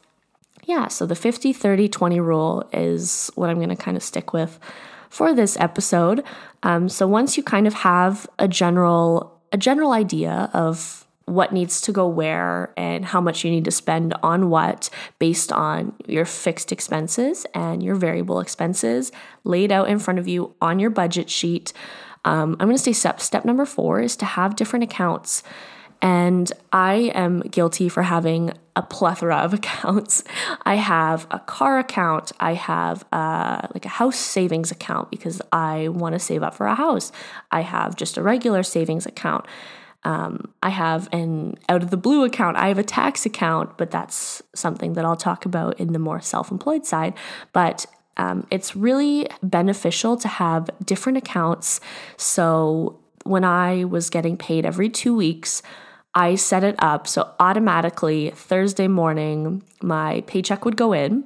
yeah, 0.65 0.87
so 0.87 1.05
the 1.05 1.17
50 1.17 1.53
30 1.53 1.89
20 1.89 2.21
rule 2.21 2.69
is 2.73 3.31
what 3.35 3.51
I'm 3.51 3.57
going 3.57 3.71
to 3.71 3.77
kind 3.77 3.97
of 3.97 4.03
stick 4.03 4.33
with 4.33 4.61
for 5.09 5.35
this 5.35 5.59
episode. 5.59 6.23
Um, 6.63 6.89
so 6.89 7.09
once 7.09 7.37
you 7.37 7.43
kind 7.43 7.67
of 7.67 7.75
have 7.75 8.29
a 8.39 8.47
general 8.47 9.41
a 9.53 9.57
general 9.57 9.91
idea 9.91 10.49
of 10.53 11.07
what 11.27 11.53
needs 11.53 11.81
to 11.83 11.93
go 11.93 12.09
where 12.09 12.73
and 12.77 13.05
how 13.05 13.21
much 13.21 13.45
you 13.45 13.51
need 13.51 13.65
to 13.65 13.71
spend 13.71 14.15
on 14.23 14.51
what 14.51 14.91
based 15.19 15.53
on 15.53 15.95
your 16.07 16.25
fixed 16.25 16.73
expenses 16.73 17.47
and 17.55 17.83
your 17.83 17.95
variable 17.95 18.41
expenses 18.41 19.13
laid 19.45 19.71
out 19.71 19.89
in 19.89 19.99
front 19.99 20.19
of 20.19 20.27
you 20.27 20.55
on 20.61 20.79
your 20.79 20.91
budget 20.91 21.31
sheet. 21.31 21.73
Um, 22.25 22.57
I'm 22.59 22.67
going 22.67 22.77
to 22.77 22.83
say 22.83 22.93
step 22.93 23.21
step 23.21 23.45
number 23.45 23.65
four 23.65 24.01
is 24.01 24.17
to 24.17 24.25
have 24.25 24.57
different 24.57 24.83
accounts. 24.83 25.43
And 26.03 26.51
I 26.73 27.13
am 27.15 27.41
guilty 27.41 27.91
for 27.91 28.03
having 28.03 28.53
a 28.75 28.83
plethora 28.83 29.37
of 29.37 29.53
accounts. 29.61 30.25
I 30.65 30.77
have 30.77 31.27
a 31.31 31.39
car 31.39 31.79
account. 31.79 32.33
I 32.41 32.55
have 32.55 33.05
a, 33.13 33.17
uh, 33.17 33.69
like 33.75 33.85
a 33.85 33.91
house 33.91 34.17
savings 34.17 34.71
account 34.71 35.11
because 35.11 35.43
I 35.53 35.89
want 35.89 36.15
to 36.15 36.19
save 36.19 36.43
up 36.43 36.55
for 36.55 36.67
a 36.67 36.75
house. 36.75 37.13
I 37.51 37.61
have 37.61 37.97
just 37.97 38.17
a 38.17 38.23
regular 38.23 38.63
savings 38.63 39.07
account. 39.07 39.47
Um, 40.05 40.53
I 40.63 40.71
have 40.71 41.09
an 41.13 41.57
out 41.69 41.83
of 41.83 41.91
the 41.91 41.97
blue 41.97 42.25
account. 42.25 42.57
I 42.57 42.69
have 42.69 42.79
a 42.79 42.83
tax 42.83 43.27
account, 43.27 43.77
but 43.77 43.91
that's 43.91 44.43
something 44.55 44.95
that 44.95 45.05
I'll 45.05 45.17
talk 45.17 45.45
about 45.45 45.79
in 45.79 45.93
the 45.93 45.99
more 45.99 46.21
self 46.21 46.51
employed 46.51 46.87
side. 46.87 47.15
But 47.53 47.87
um, 48.17 48.47
it's 48.51 48.77
really 48.77 49.29
beneficial 49.43 50.17
to 50.19 50.29
have 50.29 50.71
different 50.85 51.19
accounts. 51.19 51.81
So 52.17 53.01
when 53.25 53.45
I 53.45 53.85
was 53.85 54.11
getting 54.11 54.37
paid 54.37 54.67
every 54.67 54.89
two 54.89 55.15
weeks, 55.15 55.63
I 56.15 56.35
set 56.35 56.65
it 56.65 56.75
up 56.79 57.07
so 57.07 57.33
automatically 57.39 58.31
Thursday 58.31 58.89
morning 58.89 59.63
my 59.83 60.23
paycheck 60.27 60.65
would 60.65 60.77
go 60.77 60.93
in, 60.93 61.25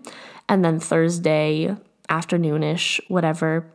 and 0.48 0.64
then 0.64 0.78
Thursday 0.78 1.74
afternoonish, 2.08 3.00
whatever, 3.08 3.73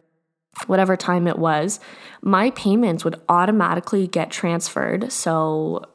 whatever 0.67 0.97
time 0.97 1.27
it 1.27 1.37
was, 1.37 1.79
my 2.21 2.51
payments 2.51 3.03
would 3.03 3.19
automatically 3.29 4.07
get 4.07 4.29
transferred. 4.29 5.11
So 5.11 5.85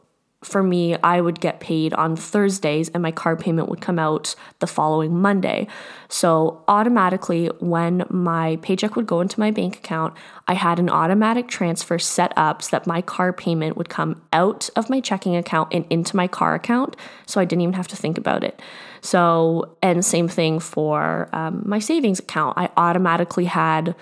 for 0.45 0.63
me, 0.63 0.95
I 0.97 1.21
would 1.21 1.41
get 1.41 1.59
paid 1.61 1.95
on 1.95 2.17
Thursdays 2.17 2.89
and 2.91 3.03
my 3.03 3.11
car 3.11 3.37
payment 3.37 3.69
would 3.69 3.81
come 3.81 3.99
out 3.99 4.35
the 4.61 4.67
following 4.67 5.19
Monday. 5.19 5.67
So, 6.09 6.63
automatically, 6.69 7.47
when 7.59 8.05
my 8.11 8.57
paycheck 8.63 8.95
would 8.95 9.07
go 9.07 9.21
into 9.21 9.41
my 9.41 9.51
bank 9.51 9.77
account, 9.77 10.15
I 10.47 10.55
had 10.55 10.79
an 10.79 10.91
automatic 10.91 11.49
transfer 11.49 11.99
set 11.99 12.33
up 12.37 12.63
so 12.63 12.71
that 12.73 12.87
my 12.87 13.01
car 13.03 13.33
payment 13.33 13.77
would 13.77 13.89
come 13.89 14.23
out 14.33 14.69
of 14.77 14.91
my 14.91 15.01
checking 15.01 15.35
account 15.35 15.73
and 15.73 15.87
into 15.91 16.15
my 16.15 16.29
car 16.29 16.55
account. 16.55 16.97
So, 17.27 17.41
I 17.41 17.45
didn't 17.45 17.63
even 17.63 17.75
have 17.75 17.89
to 17.89 17.97
think 17.97 18.19
about 18.19 18.45
it. 18.45 18.61
So, 19.01 19.77
and 19.83 20.05
same 20.05 20.29
thing 20.29 20.61
for 20.61 21.29
um, 21.33 21.63
my 21.67 21.79
savings 21.79 22.21
account. 22.21 22.57
I 22.57 22.71
automatically 22.77 23.47
had 23.47 23.95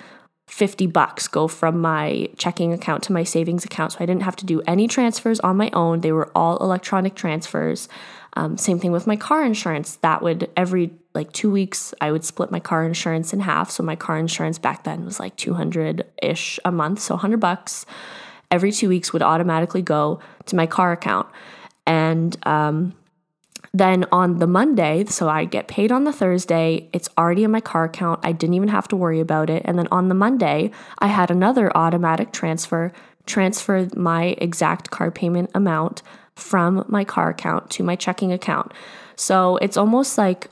50 0.52 0.86
bucks 0.88 1.28
go 1.28 1.48
from 1.48 1.80
my 1.80 2.28
checking 2.36 2.74
account 2.74 3.02
to 3.04 3.12
my 3.12 3.24
savings 3.24 3.64
account. 3.64 3.92
So 3.92 3.98
I 4.00 4.06
didn't 4.06 4.22
have 4.22 4.36
to 4.36 4.44
do 4.44 4.60
any 4.66 4.86
transfers 4.86 5.40
on 5.40 5.56
my 5.56 5.70
own. 5.72 6.02
They 6.02 6.12
were 6.12 6.30
all 6.36 6.58
electronic 6.58 7.14
transfers. 7.14 7.88
Um, 8.34 8.58
same 8.58 8.78
thing 8.78 8.92
with 8.92 9.06
my 9.06 9.16
car 9.16 9.42
insurance. 9.46 9.96
That 9.96 10.20
would 10.20 10.50
every 10.54 10.90
like 11.14 11.32
two 11.32 11.50
weeks, 11.50 11.94
I 12.02 12.12
would 12.12 12.22
split 12.22 12.50
my 12.50 12.60
car 12.60 12.84
insurance 12.84 13.32
in 13.32 13.40
half. 13.40 13.70
So 13.70 13.82
my 13.82 13.96
car 13.96 14.18
insurance 14.18 14.58
back 14.58 14.84
then 14.84 15.06
was 15.06 15.18
like 15.18 15.36
200 15.36 16.04
ish 16.22 16.60
a 16.66 16.70
month. 16.70 17.00
So 17.00 17.14
100 17.14 17.40
bucks 17.40 17.86
every 18.50 18.72
two 18.72 18.90
weeks 18.90 19.10
would 19.14 19.22
automatically 19.22 19.80
go 19.80 20.20
to 20.44 20.54
my 20.54 20.66
car 20.66 20.92
account. 20.92 21.28
And 21.86 22.36
um, 22.46 22.92
Then 23.74 24.04
on 24.12 24.38
the 24.38 24.46
Monday, 24.46 25.04
so 25.06 25.28
I 25.28 25.46
get 25.46 25.66
paid 25.66 25.90
on 25.90 26.04
the 26.04 26.12
Thursday, 26.12 26.90
it's 26.92 27.08
already 27.16 27.42
in 27.42 27.50
my 27.50 27.60
car 27.60 27.84
account. 27.84 28.20
I 28.22 28.32
didn't 28.32 28.54
even 28.54 28.68
have 28.68 28.86
to 28.88 28.96
worry 28.96 29.18
about 29.18 29.48
it. 29.48 29.62
And 29.64 29.78
then 29.78 29.88
on 29.90 30.08
the 30.08 30.14
Monday, 30.14 30.70
I 30.98 31.06
had 31.06 31.30
another 31.30 31.74
automatic 31.74 32.32
transfer, 32.32 32.92
transfer 33.24 33.88
my 33.96 34.36
exact 34.38 34.90
car 34.90 35.10
payment 35.10 35.50
amount 35.54 36.02
from 36.36 36.84
my 36.88 37.04
car 37.04 37.30
account 37.30 37.70
to 37.70 37.82
my 37.82 37.96
checking 37.96 38.30
account. 38.30 38.72
So 39.16 39.56
it's 39.58 39.78
almost 39.78 40.18
like 40.18 40.48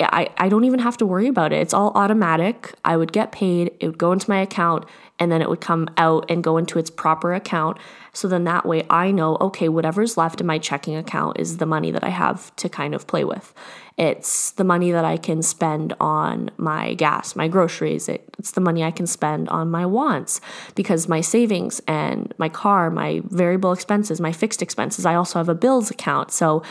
I, 0.00 0.28
I 0.38 0.48
don't 0.48 0.64
even 0.64 0.80
have 0.80 0.96
to 0.98 1.06
worry 1.06 1.26
about 1.26 1.52
it. 1.52 1.60
It's 1.60 1.74
all 1.74 1.92
automatic. 1.94 2.72
I 2.84 2.96
would 2.96 3.12
get 3.12 3.32
paid, 3.32 3.72
it 3.80 3.86
would 3.86 3.98
go 3.98 4.12
into 4.12 4.30
my 4.30 4.40
account, 4.40 4.84
and 5.18 5.32
then 5.32 5.42
it 5.42 5.48
would 5.48 5.60
come 5.60 5.88
out 5.96 6.24
and 6.30 6.44
go 6.44 6.56
into 6.56 6.78
its 6.78 6.90
proper 6.90 7.34
account. 7.34 7.78
So 8.12 8.28
then 8.28 8.44
that 8.44 8.66
way 8.66 8.86
I 8.88 9.10
know, 9.10 9.36
okay, 9.40 9.68
whatever's 9.68 10.16
left 10.16 10.40
in 10.40 10.46
my 10.46 10.58
checking 10.58 10.96
account 10.96 11.38
is 11.38 11.58
the 11.58 11.66
money 11.66 11.90
that 11.90 12.04
I 12.04 12.08
have 12.08 12.54
to 12.56 12.68
kind 12.68 12.94
of 12.94 13.06
play 13.06 13.24
with. 13.24 13.52
It's 13.96 14.52
the 14.52 14.64
money 14.64 14.92
that 14.92 15.04
I 15.04 15.16
can 15.16 15.42
spend 15.42 15.92
on 16.00 16.50
my 16.56 16.94
gas, 16.94 17.34
my 17.34 17.48
groceries. 17.48 18.08
It's 18.08 18.52
the 18.52 18.60
money 18.60 18.84
I 18.84 18.92
can 18.92 19.08
spend 19.08 19.48
on 19.48 19.70
my 19.70 19.86
wants 19.86 20.40
because 20.76 21.08
my 21.08 21.20
savings 21.20 21.80
and 21.88 22.32
my 22.38 22.48
car, 22.48 22.90
my 22.90 23.22
variable 23.24 23.72
expenses, 23.72 24.20
my 24.20 24.32
fixed 24.32 24.62
expenses, 24.62 25.04
I 25.04 25.14
also 25.14 25.40
have 25.40 25.48
a 25.48 25.54
bills 25.54 25.90
account. 25.90 26.30
So 26.30 26.62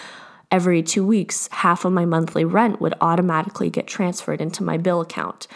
every 0.51 0.81
two 0.81 1.05
weeks, 1.05 1.49
half 1.51 1.83
of 1.83 1.91
my 1.91 2.05
monthly 2.05 2.45
rent 2.45 2.79
would 2.79 2.93
automatically 3.01 3.69
get 3.69 3.87
transferred 3.87 4.39
into 4.39 4.63
my 4.63 4.77
bill 4.77 5.01
account. 5.01 5.47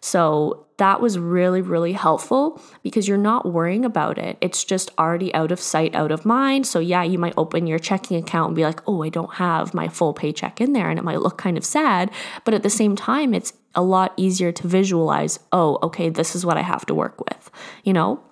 So 0.00 0.66
that 0.80 1.02
was 1.02 1.18
really, 1.18 1.60
really 1.60 1.92
helpful 1.92 2.58
because 2.82 3.06
you're 3.06 3.18
not 3.18 3.44
worrying 3.52 3.84
about 3.84 4.16
it. 4.16 4.38
It's 4.40 4.64
just 4.64 4.90
already 4.98 5.32
out 5.34 5.52
of 5.52 5.60
sight, 5.60 5.94
out 5.94 6.10
of 6.10 6.24
mind. 6.24 6.66
So, 6.66 6.78
yeah, 6.78 7.02
you 7.02 7.18
might 7.18 7.34
open 7.36 7.66
your 7.66 7.78
checking 7.78 8.16
account 8.16 8.48
and 8.48 8.56
be 8.56 8.64
like, 8.64 8.80
oh, 8.88 9.02
I 9.02 9.10
don't 9.10 9.34
have 9.34 9.74
my 9.74 9.88
full 9.88 10.14
paycheck 10.14 10.58
in 10.58 10.72
there. 10.72 10.88
And 10.88 10.98
it 10.98 11.02
might 11.02 11.20
look 11.20 11.36
kind 11.36 11.58
of 11.58 11.66
sad. 11.66 12.10
But 12.46 12.54
at 12.54 12.62
the 12.62 12.70
same 12.70 12.96
time, 12.96 13.34
it's 13.34 13.52
a 13.74 13.82
lot 13.82 14.14
easier 14.16 14.52
to 14.52 14.66
visualize, 14.66 15.38
oh, 15.52 15.78
okay, 15.82 16.08
this 16.08 16.34
is 16.34 16.46
what 16.46 16.56
I 16.56 16.62
have 16.62 16.86
to 16.86 16.94
work 16.94 17.20
with, 17.20 17.50
you 17.84 17.92
know? 17.92 18.22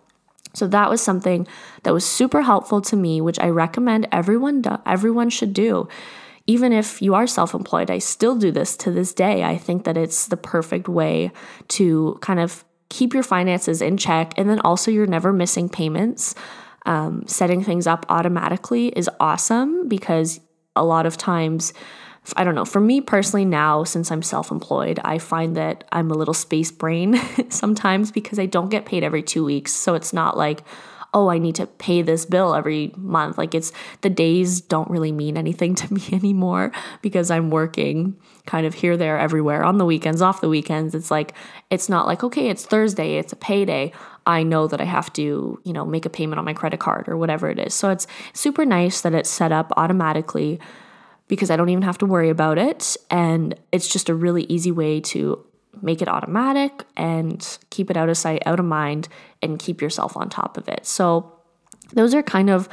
So 0.55 0.67
that 0.69 0.89
was 0.89 1.03
something 1.03 1.47
that 1.83 1.93
was 1.93 2.07
super 2.07 2.41
helpful 2.41 2.81
to 2.81 2.97
me, 2.97 3.21
which 3.21 3.39
I 3.41 3.51
recommend 3.51 4.09
everyone 4.11 4.63
do, 4.63 4.79
everyone 4.87 5.29
should 5.29 5.53
do 5.53 5.87
even 6.49 6.73
if 6.73 7.01
you 7.03 7.15
are 7.15 7.27
self 7.27 7.55
employed, 7.55 7.91
I 7.91 7.99
still 7.99 8.35
do 8.35 8.51
this 8.51 8.77
to 8.79 8.91
this 8.91 9.13
day. 9.13 9.45
I 9.45 9.57
think 9.57 9.85
that 9.85 9.97
it's 9.97 10.27
the 10.27 10.37
perfect 10.37 10.89
way 10.89 11.31
to 11.69 12.19
kind 12.23 12.41
of 12.41 12.65
keep 12.89 13.13
your 13.13 13.23
finances 13.23 13.83
in 13.83 13.99
check. 13.99 14.33
And 14.37 14.49
then 14.49 14.59
also, 14.61 14.91
you're 14.91 15.07
never 15.07 15.33
missing 15.33 15.69
payments. 15.69 16.35
Um, 16.87 17.25
setting 17.27 17.63
things 17.63 17.87
up 17.87 18.07
automatically 18.09 18.89
is 18.89 19.11
awesome 19.21 19.89
because 19.89 20.41
a 20.75 20.83
lot 20.83 21.05
of 21.05 21.19
times, 21.19 21.75
I 22.35 22.45
don't 22.45 22.55
know, 22.55 22.65
for 22.65 22.81
me 22.81 23.03
personally 23.03 23.45
now, 23.45 23.85
since 23.85 24.11
I'm 24.11 24.23
self 24.23 24.51
employed, 24.51 24.99
I 25.05 25.19
find 25.19 25.55
that 25.59 25.85
I'm 25.93 26.11
a 26.11 26.15
little 26.15 26.33
space 26.33 26.73
brain 26.73 27.21
sometimes 27.51 28.11
because 28.11 28.39
I 28.39 28.47
don't 28.47 28.71
get 28.71 28.87
paid 28.87 29.05
every 29.05 29.23
two 29.23 29.45
weeks. 29.45 29.75
So 29.75 29.95
it's 29.95 30.15
not 30.15 30.39
like, 30.39 30.63
oh, 31.15 31.29
I 31.29 31.39
need 31.39 31.55
to 31.55 31.67
pay 31.67 32.03
this 32.03 32.27
bill 32.27 32.55
every 32.55 32.93
month. 32.97 33.39
Like 33.39 33.55
it's 33.55 33.73
the 34.03 34.11
days 34.11 34.61
don't 34.61 34.91
really 34.91 35.13
mean 35.13 35.37
anything 35.37 35.75
to 35.77 35.93
me 35.93 36.03
anymore 36.13 36.73
because 37.03 37.31
I'm 37.31 37.51
working 37.51 38.17
kind 38.47 38.67
of 38.67 38.75
here, 38.75 38.97
there, 38.97 39.19
everywhere 39.19 39.65
on 39.65 39.79
the 39.79 39.85
weekends, 39.85 40.23
off 40.23 40.41
the 40.41 40.49
weekends. 40.49 40.95
It's 40.95 41.11
like, 41.11 41.35
it's 41.71 41.89
not 41.89 42.07
like, 42.07 42.25
okay, 42.25 42.49
it's 42.49 42.67
Thursday, 42.67 43.17
it's 43.17 43.33
a 43.33 43.37
payday. 43.37 43.93
I 44.27 44.43
know 44.43 44.67
that 44.69 44.81
I 44.81 44.85
have 44.85 45.13
to, 45.15 45.61
you 45.65 45.73
know, 45.73 45.87
make 45.87 46.05
a 46.05 46.11
payment 46.11 46.39
on 46.39 46.45
my 46.45 46.53
credit 46.53 46.81
card 46.81 47.09
or 47.09 47.17
whatever 47.17 47.49
it 47.49 47.59
is. 47.59 47.75
So 47.75 47.91
it's 47.91 48.07
super 48.35 48.67
nice 48.67 49.01
that 49.01 49.15
it's 49.15 49.31
set 49.31 49.53
up 49.53 49.73
automatically 49.77 50.61
because 51.29 51.51
I 51.51 51.57
don't 51.57 51.69
even 51.69 51.83
have 51.83 51.99
to 51.99 52.07
worry 52.07 52.29
about 52.29 52.59
it. 52.59 52.97
And 53.11 53.55
it's 53.73 53.89
just 53.89 54.09
a 54.09 54.15
really 54.15 54.45
easy 54.45 54.73
way 54.73 55.01
to 55.01 55.45
make 55.83 56.03
it 56.03 56.09
automatic 56.09 56.85
and 56.97 57.59
keep 57.71 57.91
it 57.91 57.97
out 57.97 58.09
of 58.09 58.17
sight, 58.17 58.43
out 58.47 58.59
of 58.59 58.67
mind, 58.67 59.09
and 59.43 59.59
keep 59.59 59.81
yourself 59.81 60.17
on 60.17 60.29
top 60.29 60.57
of 60.57 60.69
it. 60.69 60.87
So, 60.87 61.33
those 61.93 62.15
are 62.15 62.23
kind 62.23 62.51
of 62.51 62.69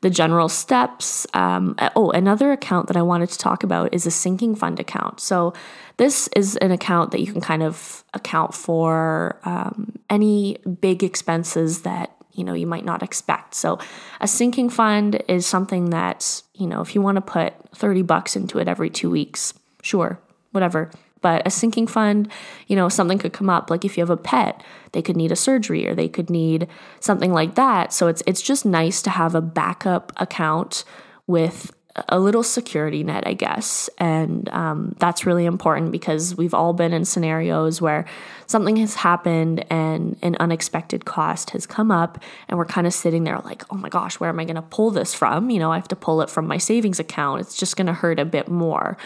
the 0.00 0.10
general 0.10 0.48
steps. 0.48 1.26
Um, 1.34 1.74
oh, 1.94 2.10
another 2.10 2.52
account 2.52 2.88
that 2.88 2.96
I 2.96 3.02
wanted 3.02 3.30
to 3.30 3.38
talk 3.38 3.62
about 3.62 3.94
is 3.94 4.06
a 4.06 4.10
sinking 4.10 4.54
fund 4.54 4.78
account. 4.80 5.20
So, 5.20 5.54
this 5.96 6.28
is 6.36 6.56
an 6.56 6.70
account 6.70 7.10
that 7.12 7.20
you 7.20 7.32
can 7.32 7.40
kind 7.40 7.62
of 7.62 8.04
account 8.12 8.54
for 8.54 9.40
um, 9.44 9.98
any 10.10 10.58
big 10.80 11.02
expenses 11.02 11.82
that 11.82 12.12
you 12.32 12.44
know 12.44 12.52
you 12.52 12.66
might 12.66 12.84
not 12.84 13.02
expect. 13.02 13.54
So, 13.54 13.78
a 14.20 14.28
sinking 14.28 14.70
fund 14.70 15.22
is 15.28 15.46
something 15.46 15.90
that 15.90 16.42
you 16.54 16.66
know 16.66 16.80
if 16.82 16.94
you 16.94 17.00
want 17.02 17.16
to 17.16 17.22
put 17.22 17.54
thirty 17.74 18.02
bucks 18.02 18.36
into 18.36 18.58
it 18.58 18.68
every 18.68 18.90
two 18.90 19.10
weeks, 19.10 19.54
sure, 19.82 20.20
whatever 20.52 20.90
but 21.26 21.44
a 21.44 21.50
sinking 21.50 21.88
fund, 21.88 22.30
you 22.68 22.76
know, 22.76 22.88
something 22.88 23.18
could 23.18 23.32
come 23.32 23.50
up. 23.50 23.68
Like 23.68 23.84
if 23.84 23.96
you 23.96 24.00
have 24.00 24.10
a 24.10 24.16
pet, 24.16 24.62
they 24.92 25.02
could 25.02 25.16
need 25.16 25.32
a 25.32 25.36
surgery 25.36 25.84
or 25.88 25.92
they 25.92 26.06
could 26.08 26.30
need 26.30 26.68
something 27.00 27.32
like 27.32 27.56
that. 27.56 27.92
So 27.92 28.06
it's 28.06 28.22
it's 28.28 28.40
just 28.40 28.64
nice 28.64 29.02
to 29.02 29.10
have 29.10 29.34
a 29.34 29.40
backup 29.40 30.12
account 30.18 30.84
with 31.26 31.72
a 32.08 32.20
little 32.20 32.44
security 32.44 33.02
net, 33.02 33.26
I 33.26 33.32
guess. 33.32 33.90
And 33.98 34.48
um, 34.50 34.94
that's 35.00 35.26
really 35.26 35.46
important 35.46 35.90
because 35.90 36.36
we've 36.36 36.54
all 36.54 36.72
been 36.72 36.92
in 36.92 37.04
scenarios 37.04 37.82
where 37.82 38.06
something 38.46 38.76
has 38.76 38.94
happened 38.94 39.64
and 39.70 40.16
an 40.22 40.36
unexpected 40.40 41.04
cost 41.04 41.50
has 41.50 41.66
come 41.66 41.90
up, 41.90 42.22
and 42.48 42.58
we're 42.58 42.64
kind 42.64 42.86
of 42.86 42.94
sitting 42.94 43.24
there 43.24 43.38
like, 43.40 43.64
oh 43.70 43.76
my 43.76 43.88
gosh, 43.88 44.18
where 44.20 44.30
am 44.30 44.40
I 44.40 44.44
going 44.44 44.56
to 44.56 44.62
pull 44.62 44.90
this 44.90 45.14
from? 45.14 45.50
You 45.50 45.58
know, 45.58 45.72
I 45.72 45.76
have 45.76 45.88
to 45.88 45.96
pull 45.96 46.22
it 46.22 46.30
from 46.30 46.46
my 46.46 46.58
savings 46.58 46.98
account. 46.98 47.40
It's 47.40 47.56
just 47.56 47.76
going 47.76 47.86
to 47.86 47.92
hurt 47.92 48.18
a 48.18 48.24
bit 48.24 48.48
more. 48.48 48.96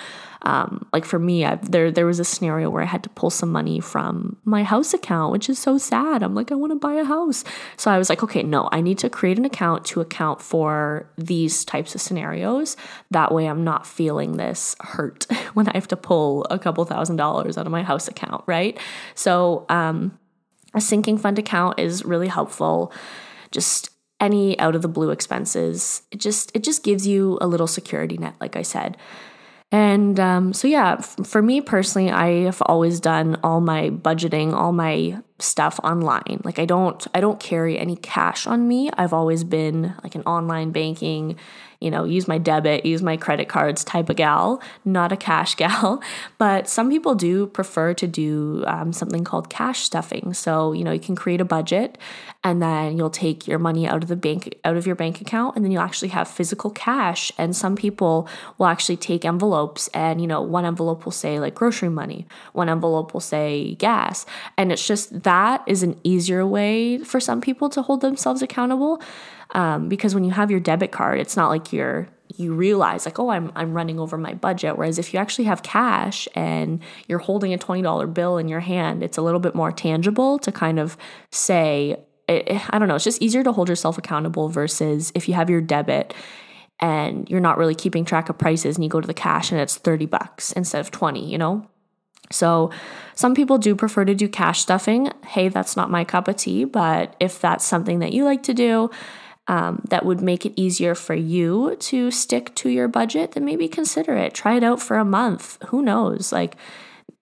Um, 0.43 0.87
like 0.93 1.05
for 1.05 1.19
me, 1.19 1.45
I've, 1.45 1.71
there 1.71 1.91
there 1.91 2.07
was 2.07 2.19
a 2.19 2.25
scenario 2.25 2.71
where 2.71 2.83
I 2.83 2.87
had 2.87 3.03
to 3.03 3.11
pull 3.11 3.31
some 3.31 3.51
money 3.51 3.81
from 3.81 4.37
my 4.45 4.63
house 4.63 4.95
account, 4.95 5.33
which 5.33 5.51
is 5.51 5.59
so 5.59 5.77
sad. 5.77 6.23
I'm 6.23 6.35
like, 6.35 6.51
I 6.51 6.55
want 6.55 6.73
to 6.73 6.79
buy 6.79 6.95
a 6.95 7.05
house, 7.05 7.45
so 7.77 7.91
I 7.91 7.99
was 7.99 8.09
like, 8.09 8.23
okay, 8.23 8.43
no, 8.43 8.69
I 8.73 8.81
need 8.81 8.99
to 8.99 9.11
create 9.11 9.39
an 9.39 9.45
account 9.45 9.85
to 9.87 10.01
account 10.01 10.41
for 10.41 11.07
these 11.19 11.65
types 11.65 11.95
of 11.95 12.01
scenarios. 12.01 12.77
That 13.11 13.33
way, 13.33 13.47
I'm 13.47 13.65
not 13.65 13.87
feeling 13.87 14.37
this 14.37 14.77
hurt 14.81 15.27
when 15.55 15.69
I 15.69 15.73
have 15.75 15.89
to 15.89 15.97
pull 15.97 16.47
a 16.51 16.59
couple 16.59 16.85
thousand 16.85 17.17
dollars 17.17 17.59
out 17.59 17.67
of 17.67 17.73
my 17.73 17.83
house 17.83 18.09
account, 18.09 18.43
right? 18.47 18.79
So, 19.15 19.30
um, 19.69 20.19
a 20.75 20.81
sinking 20.81 21.19
fund 21.19 21.39
account 21.39 21.79
is 21.79 22.05
really 22.05 22.29
helpful. 22.29 22.93
Just 23.51 23.91
any 24.21 24.59
out 24.59 24.75
of 24.75 24.83
the 24.83 24.89
blue 24.89 25.09
expenses 25.09 26.03
it 26.11 26.19
just 26.19 26.55
it 26.55 26.63
just 26.63 26.85
gives 26.85 27.07
you 27.07 27.39
a 27.41 27.47
little 27.47 27.67
security 27.67 28.19
net 28.19 28.35
like 28.39 28.55
i 28.55 28.61
said 28.61 28.99
and 29.73 30.19
um, 30.19 30.53
so, 30.53 30.67
yeah, 30.67 30.97
for 30.97 31.41
me 31.41 31.61
personally, 31.61 32.11
I 32.11 32.45
have 32.45 32.61
always 32.67 32.99
done 32.99 33.39
all 33.45 33.61
my 33.61 33.91
budgeting, 33.91 34.53
all 34.53 34.73
my 34.73 35.19
stuff 35.39 35.79
online. 35.85 36.41
Like 36.45 36.59
I 36.59 36.65
don't, 36.65 37.07
I 37.15 37.21
don't 37.21 37.39
carry 37.39 37.79
any 37.79 37.95
cash 37.95 38.47
on 38.49 38.67
me. 38.67 38.91
I've 38.95 39.13
always 39.13 39.45
been 39.45 39.95
like 40.03 40.17
an 40.17 40.23
online 40.23 40.73
banking 40.73 41.37
you 41.81 41.91
know, 41.91 42.05
use 42.05 42.29
my 42.29 42.39
debit, 42.39 42.85
use 42.85 43.03
my 43.03 43.17
credit 43.17 43.49
cards 43.49 43.83
type 43.85 44.11
of 44.11 44.17
gal, 44.17 44.63
not 44.85 45.13
a 45.13 45.17
cash 45.17 45.55
gal. 45.57 46.03
But 46.39 46.69
some 46.69 46.91
people 46.91 47.15
do 47.15 47.47
prefer 47.47 47.95
to 47.95 48.07
do 48.07 48.65
um, 48.67 48.93
something 48.93 49.25
called 49.25 49.51
cash 49.51 49.81
stuffing. 49.81 50.35
So, 50.35 50.73
you 50.73 50.85
know, 50.85 50.93
you 50.93 51.01
can 51.01 51.17
create 51.17 51.41
a 51.41 51.45
budget 51.45 51.99
and 52.45 52.63
then 52.63 52.97
you'll 52.97 53.11
take 53.11 53.47
your 53.47 53.59
money 53.59 53.87
out 53.87 54.03
of 54.03 54.09
the 54.09 54.17
bank, 54.17 54.55
out 54.65 54.77
of 54.77 54.87
your 54.87 54.97
bank 54.97 55.21
account, 55.21 55.57
and 55.57 55.65
then 55.65 55.73
you'll 55.73 55.83
actually 55.83 56.09
have 56.09 56.29
physical 56.29 56.71
cash. 56.71 57.33
And 57.39 57.57
some 57.57 57.77
people 57.77 58.29
will 58.59 58.67
actually 58.67 58.97
take 58.97 59.25
envelopes 59.25 59.89
and, 59.89 60.21
you 60.21 60.27
know, 60.27 60.43
one 60.43 60.65
envelope 60.65 61.05
will 61.05 61.13
say 61.13 61.41
like 61.41 61.55
grocery 61.55 61.89
money, 61.89 62.27
one 62.53 62.69
envelope 62.69 63.13
will 63.13 63.21
say 63.21 63.75
gas. 63.75 64.27
And 64.57 64.71
it's 64.73 64.87
just 64.87 65.23
that 65.23 65.63
is 65.67 65.83
an 65.83 65.99
easier 66.05 66.47
way 66.47 66.99
for 66.99 67.21
some 67.21 67.41
people 67.41 67.69
to 67.71 67.83
hold 67.83 68.01
themselves 68.01 68.43
accountable. 68.43 69.03
Um, 69.53 69.89
because 69.89 70.15
when 70.15 70.25
you 70.25 70.31
have 70.31 70.51
your 70.51 70.61
debit 70.61 70.93
card, 70.93 71.19
it's 71.19 71.37
not 71.37 71.49
like 71.49 71.73
you're 71.73 72.09
you 72.37 72.55
realize 72.55 73.05
like 73.05 73.19
oh 73.19 73.31
I'm 73.31 73.51
I'm 73.57 73.73
running 73.73 73.99
over 73.99 74.17
my 74.17 74.35
budget 74.35 74.77
whereas 74.77 74.99
if 74.99 75.13
you 75.13 75.19
actually 75.19 75.47
have 75.47 75.63
cash 75.63 76.29
and 76.35 76.81
you're 77.09 77.19
holding 77.19 77.53
a 77.53 77.59
$20 77.59 78.15
bill 78.15 78.39
in 78.39 78.49
your 78.49 78.61
hand 78.61 79.03
it's 79.03 79.19
a 79.19 79.23
little 79.23 79.41
bit 79.41 79.55
more 79.55 79.73
tangible 79.73 80.39
to 80.39 80.53
kind 80.53 80.79
of 80.79 80.97
say 81.33 81.97
I 82.29 82.79
don't 82.79 82.87
know 82.87 82.95
it's 82.95 83.05
just 83.05 83.21
easier 83.21 83.43
to 83.43 83.53
hold 83.53 83.69
yourself 83.69 83.99
accountable 83.99 84.49
versus 84.49 85.11
if 85.15 85.29
you 85.29 85.35
have 85.35 85.51
your 85.51 85.61
debit 85.61 86.15
and 86.79 87.29
you're 87.29 87.41
not 87.41 87.59
really 87.59 87.75
keeping 87.75 88.05
track 88.05 88.29
of 88.29 88.39
prices 88.39 88.77
and 88.77 88.85
you 88.85 88.91
go 88.91 89.01
to 89.01 89.09
the 89.09 89.13
cash 89.15 89.51
and 89.51 89.61
it's 89.61 89.77
30 89.77 90.07
bucks 90.07 90.53
instead 90.53 90.81
of 90.81 90.91
20 90.91 91.29
you 91.29 91.39
know 91.39 91.69
so, 92.33 92.71
some 93.17 93.35
people 93.35 93.59
do 93.59 93.75
prefer 93.75 94.05
to 94.05 94.15
do 94.15 94.29
cash 94.29 94.61
stuffing. 94.61 95.11
Hey, 95.27 95.49
that's 95.49 95.77
not 95.77 95.91
my 95.91 96.05
cup 96.05 96.29
of 96.29 96.37
tea, 96.37 96.65
but 96.65 97.17
if 97.19 97.41
that's 97.41 97.65
something 97.65 97.99
that 97.99 98.13
you 98.13 98.25
like 98.25 98.45
to 98.45 98.55
do, 98.55 98.89
um, 99.51 99.83
that 99.89 100.07
would 100.07 100.21
make 100.21 100.47
it 100.47 100.53
easier 100.55 100.95
for 100.95 101.15
you 101.15 101.75
to 101.81 102.13
stick 102.13 102.55
to 102.55 102.69
your 102.69 102.87
budget, 102.87 103.33
then 103.33 103.45
maybe 103.45 103.67
consider 103.67 104.17
it. 104.17 104.33
Try 104.33 104.57
it 104.57 104.63
out 104.63 104.81
for 104.81 104.97
a 104.97 105.05
month. 105.05 105.59
Who 105.71 105.83
knows? 105.83 106.31
Like, 106.31 106.55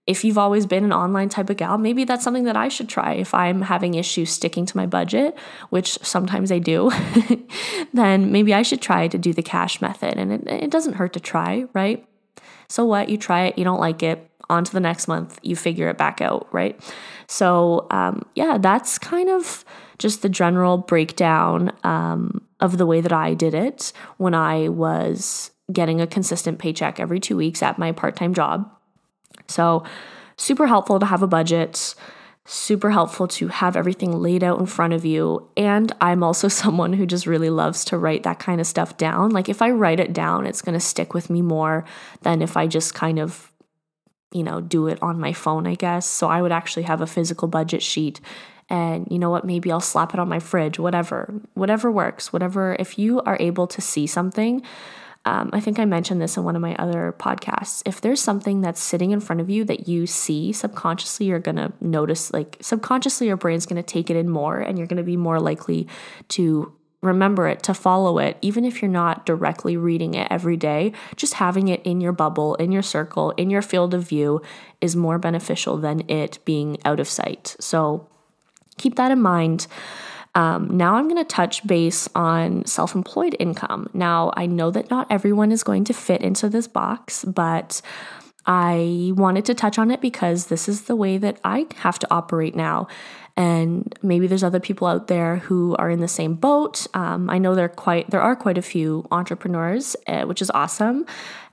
if 0.06 0.24
you've 0.24 0.36
always 0.36 0.66
been 0.66 0.84
an 0.84 0.92
online 0.92 1.30
type 1.30 1.48
of 1.48 1.56
gal, 1.56 1.78
maybe 1.78 2.04
that's 2.04 2.22
something 2.22 2.44
that 2.44 2.54
I 2.54 2.68
should 2.68 2.86
try. 2.86 3.14
If 3.14 3.32
I'm 3.32 3.62
having 3.62 3.94
issues 3.94 4.28
sticking 4.28 4.66
to 4.66 4.76
my 4.76 4.84
budget, 4.84 5.38
which 5.70 5.98
sometimes 6.02 6.52
I 6.52 6.58
do, 6.58 6.90
then 7.94 8.30
maybe 8.30 8.52
I 8.52 8.60
should 8.60 8.82
try 8.82 9.08
to 9.08 9.16
do 9.16 9.32
the 9.32 9.42
cash 9.42 9.80
method. 9.80 10.18
And 10.18 10.30
it, 10.30 10.46
it 10.46 10.70
doesn't 10.70 10.96
hurt 10.96 11.14
to 11.14 11.20
try, 11.20 11.64
right? 11.72 12.06
So 12.68 12.84
what? 12.84 13.08
You 13.08 13.16
try 13.16 13.46
it, 13.46 13.56
you 13.56 13.64
don't 13.64 13.80
like 13.80 14.02
it, 14.02 14.30
on 14.50 14.64
to 14.64 14.72
the 14.72 14.80
next 14.80 15.08
month, 15.08 15.38
you 15.42 15.56
figure 15.56 15.88
it 15.88 15.96
back 15.96 16.20
out, 16.20 16.46
right? 16.52 16.78
So, 17.26 17.86
um, 17.90 18.26
yeah, 18.34 18.58
that's 18.58 18.98
kind 18.98 19.30
of 19.30 19.64
just 19.98 20.22
the 20.22 20.28
general 20.28 20.78
breakdown 20.78 21.72
um, 21.84 22.42
of 22.61 22.78
the 22.78 22.87
way 22.87 23.00
that 23.00 23.12
I 23.12 23.34
did 23.34 23.54
it 23.54 23.92
when 24.16 24.34
I 24.34 24.68
was 24.68 25.50
getting 25.72 26.00
a 26.00 26.06
consistent 26.06 26.58
paycheck 26.58 26.98
every 26.98 27.20
two 27.20 27.37
weeks 27.37 27.62
at 27.62 27.78
my 27.78 27.92
part 27.92 28.16
time 28.16 28.34
job. 28.34 28.70
So, 29.48 29.84
super 30.37 30.66
helpful 30.66 30.98
to 30.98 31.06
have 31.06 31.22
a 31.22 31.26
budget, 31.26 31.94
super 32.44 32.90
helpful 32.90 33.28
to 33.28 33.48
have 33.48 33.76
everything 33.76 34.12
laid 34.12 34.42
out 34.42 34.58
in 34.58 34.66
front 34.66 34.92
of 34.92 35.04
you. 35.04 35.50
And 35.56 35.92
I'm 36.00 36.22
also 36.22 36.48
someone 36.48 36.92
who 36.92 37.06
just 37.06 37.26
really 37.26 37.50
loves 37.50 37.84
to 37.87 37.98
write 37.98 38.22
that 38.22 38.38
kind 38.38 38.61
of 38.61 38.66
stuff 38.66 38.96
down. 38.96 39.30
Like, 39.30 39.48
if 39.48 39.62
I 39.62 39.70
write 39.70 40.00
it 40.00 40.12
down, 40.12 40.46
it's 40.46 40.62
going 40.62 40.78
to 40.78 40.84
stick 40.84 41.14
with 41.14 41.30
me 41.30 41.42
more 41.42 41.84
than 42.22 42.42
if 42.42 42.56
I 42.56 42.66
just 42.66 42.94
kind 42.94 43.18
of, 43.18 43.52
you 44.32 44.42
know, 44.42 44.61
do 44.61 44.87
it 44.87 44.98
on 45.02 45.20
my 45.20 45.32
phone, 45.32 45.66
I 45.66 45.74
guess. 45.74 46.06
So, 46.06 46.28
I 46.28 46.42
would 46.42 46.52
actually 46.52 46.84
have 46.84 47.00
a 47.00 47.06
physical 47.06 47.48
budget 47.48 47.82
sheet. 47.82 48.20
And 48.68 49.07
you 49.11 49.18
know 49.18 49.31
what? 49.31 49.44
Maybe 49.44 49.72
I'll 49.72 49.81
slap 49.81 50.12
it 50.14 50.20
on 50.20 50.28
my 50.28 50.38
fridge, 50.38 50.78
whatever, 50.78 51.33
whatever 51.54 51.90
works, 51.90 52.33
whatever. 52.33 52.76
If 52.78 52.98
you 52.98 53.20
are 53.22 53.37
able 53.40 53.66
to 53.68 53.81
see 53.81 54.07
something, 54.07 54.62
um, 55.24 55.50
I 55.52 55.61
think 55.61 55.78
I 55.78 55.85
mentioned 55.85 56.20
this 56.20 56.37
in 56.37 56.44
one 56.44 56.57
of 56.57 56.62
my 56.62 56.74
other 56.76 57.14
podcasts. 57.18 57.83
If 57.85 58.00
there's 58.00 58.20
something 58.20 58.61
that's 58.61 58.81
sitting 58.81 59.11
in 59.11 59.20
front 59.20 59.40
of 59.40 59.50
you 59.50 59.64
that 59.64 59.88
you 59.88 60.07
see 60.07 60.52
subconsciously, 60.52 61.26
you're 61.26 61.38
going 61.38 61.57
to 61.57 61.72
notice, 61.81 62.33
like 62.33 62.57
subconsciously, 62.61 63.26
your 63.26 63.37
brain's 63.37 63.66
going 63.66 63.83
to 63.83 63.83
take 63.83 64.11
it 64.11 64.16
in 64.16 64.28
more 64.28 64.59
and 64.59 64.78
you're 64.78 64.87
going 64.87 64.98
to 64.98 65.02
be 65.02 65.16
more 65.16 65.40
likely 65.40 65.87
to 66.28 66.72
remember 67.00 67.46
it, 67.46 67.62
to 67.64 67.74
follow 67.74 68.18
it, 68.18 68.38
even 68.42 68.64
if 68.64 68.83
you're 68.83 68.90
not 68.90 69.24
directly 69.24 69.76
reading 69.76 70.14
it 70.14 70.26
every 70.31 70.57
day. 70.57 70.92
Just 71.14 71.35
having 71.35 71.68
it 71.68 71.83
in 71.85 72.00
your 72.00 72.12
bubble, 72.12 72.54
in 72.57 72.72
your 72.72 72.83
circle, 72.83 73.31
in 73.33 73.50
your 73.50 73.62
field 73.62 73.94
of 73.94 74.09
view 74.09 74.42
is 74.81 74.96
more 74.96 75.18
beneficial 75.18 75.76
than 75.76 76.09
it 76.09 76.38
being 76.44 76.78
out 76.85 77.00
of 77.00 77.09
sight. 77.09 77.54
So 77.61 78.07
keep 78.78 78.96
that 78.96 79.10
in 79.10 79.20
mind. 79.20 79.66
Um, 80.34 80.76
now 80.76 80.94
I'm 80.94 81.08
going 81.08 81.22
to 81.22 81.24
touch 81.24 81.66
base 81.66 82.08
on 82.14 82.64
self 82.64 82.94
employed 82.94 83.36
income. 83.38 83.88
Now, 83.92 84.32
I 84.36 84.46
know 84.46 84.70
that 84.70 84.90
not 84.90 85.06
everyone 85.10 85.50
is 85.50 85.62
going 85.64 85.84
to 85.84 85.92
fit 85.92 86.22
into 86.22 86.48
this 86.48 86.68
box, 86.68 87.24
but 87.24 87.82
I 88.46 89.12
wanted 89.14 89.44
to 89.46 89.54
touch 89.54 89.78
on 89.78 89.90
it 89.90 90.00
because 90.00 90.46
this 90.46 90.68
is 90.68 90.82
the 90.82 90.96
way 90.96 91.18
that 91.18 91.38
I 91.44 91.66
have 91.76 91.98
to 91.98 92.06
operate 92.10 92.54
now. 92.54 92.88
And 93.36 93.96
maybe 94.02 94.26
there's 94.26 94.42
other 94.42 94.58
people 94.58 94.86
out 94.86 95.06
there 95.06 95.36
who 95.36 95.76
are 95.76 95.90
in 95.90 96.00
the 96.00 96.08
same 96.08 96.34
boat. 96.34 96.86
Um, 96.94 97.30
I 97.30 97.38
know 97.38 97.54
there 97.54 97.68
quite 97.68 98.10
there 98.10 98.22
are 98.22 98.34
quite 98.34 98.58
a 98.58 98.62
few 98.62 99.06
entrepreneurs, 99.10 99.96
uh, 100.06 100.22
which 100.22 100.42
is 100.42 100.50
awesome. 100.50 101.04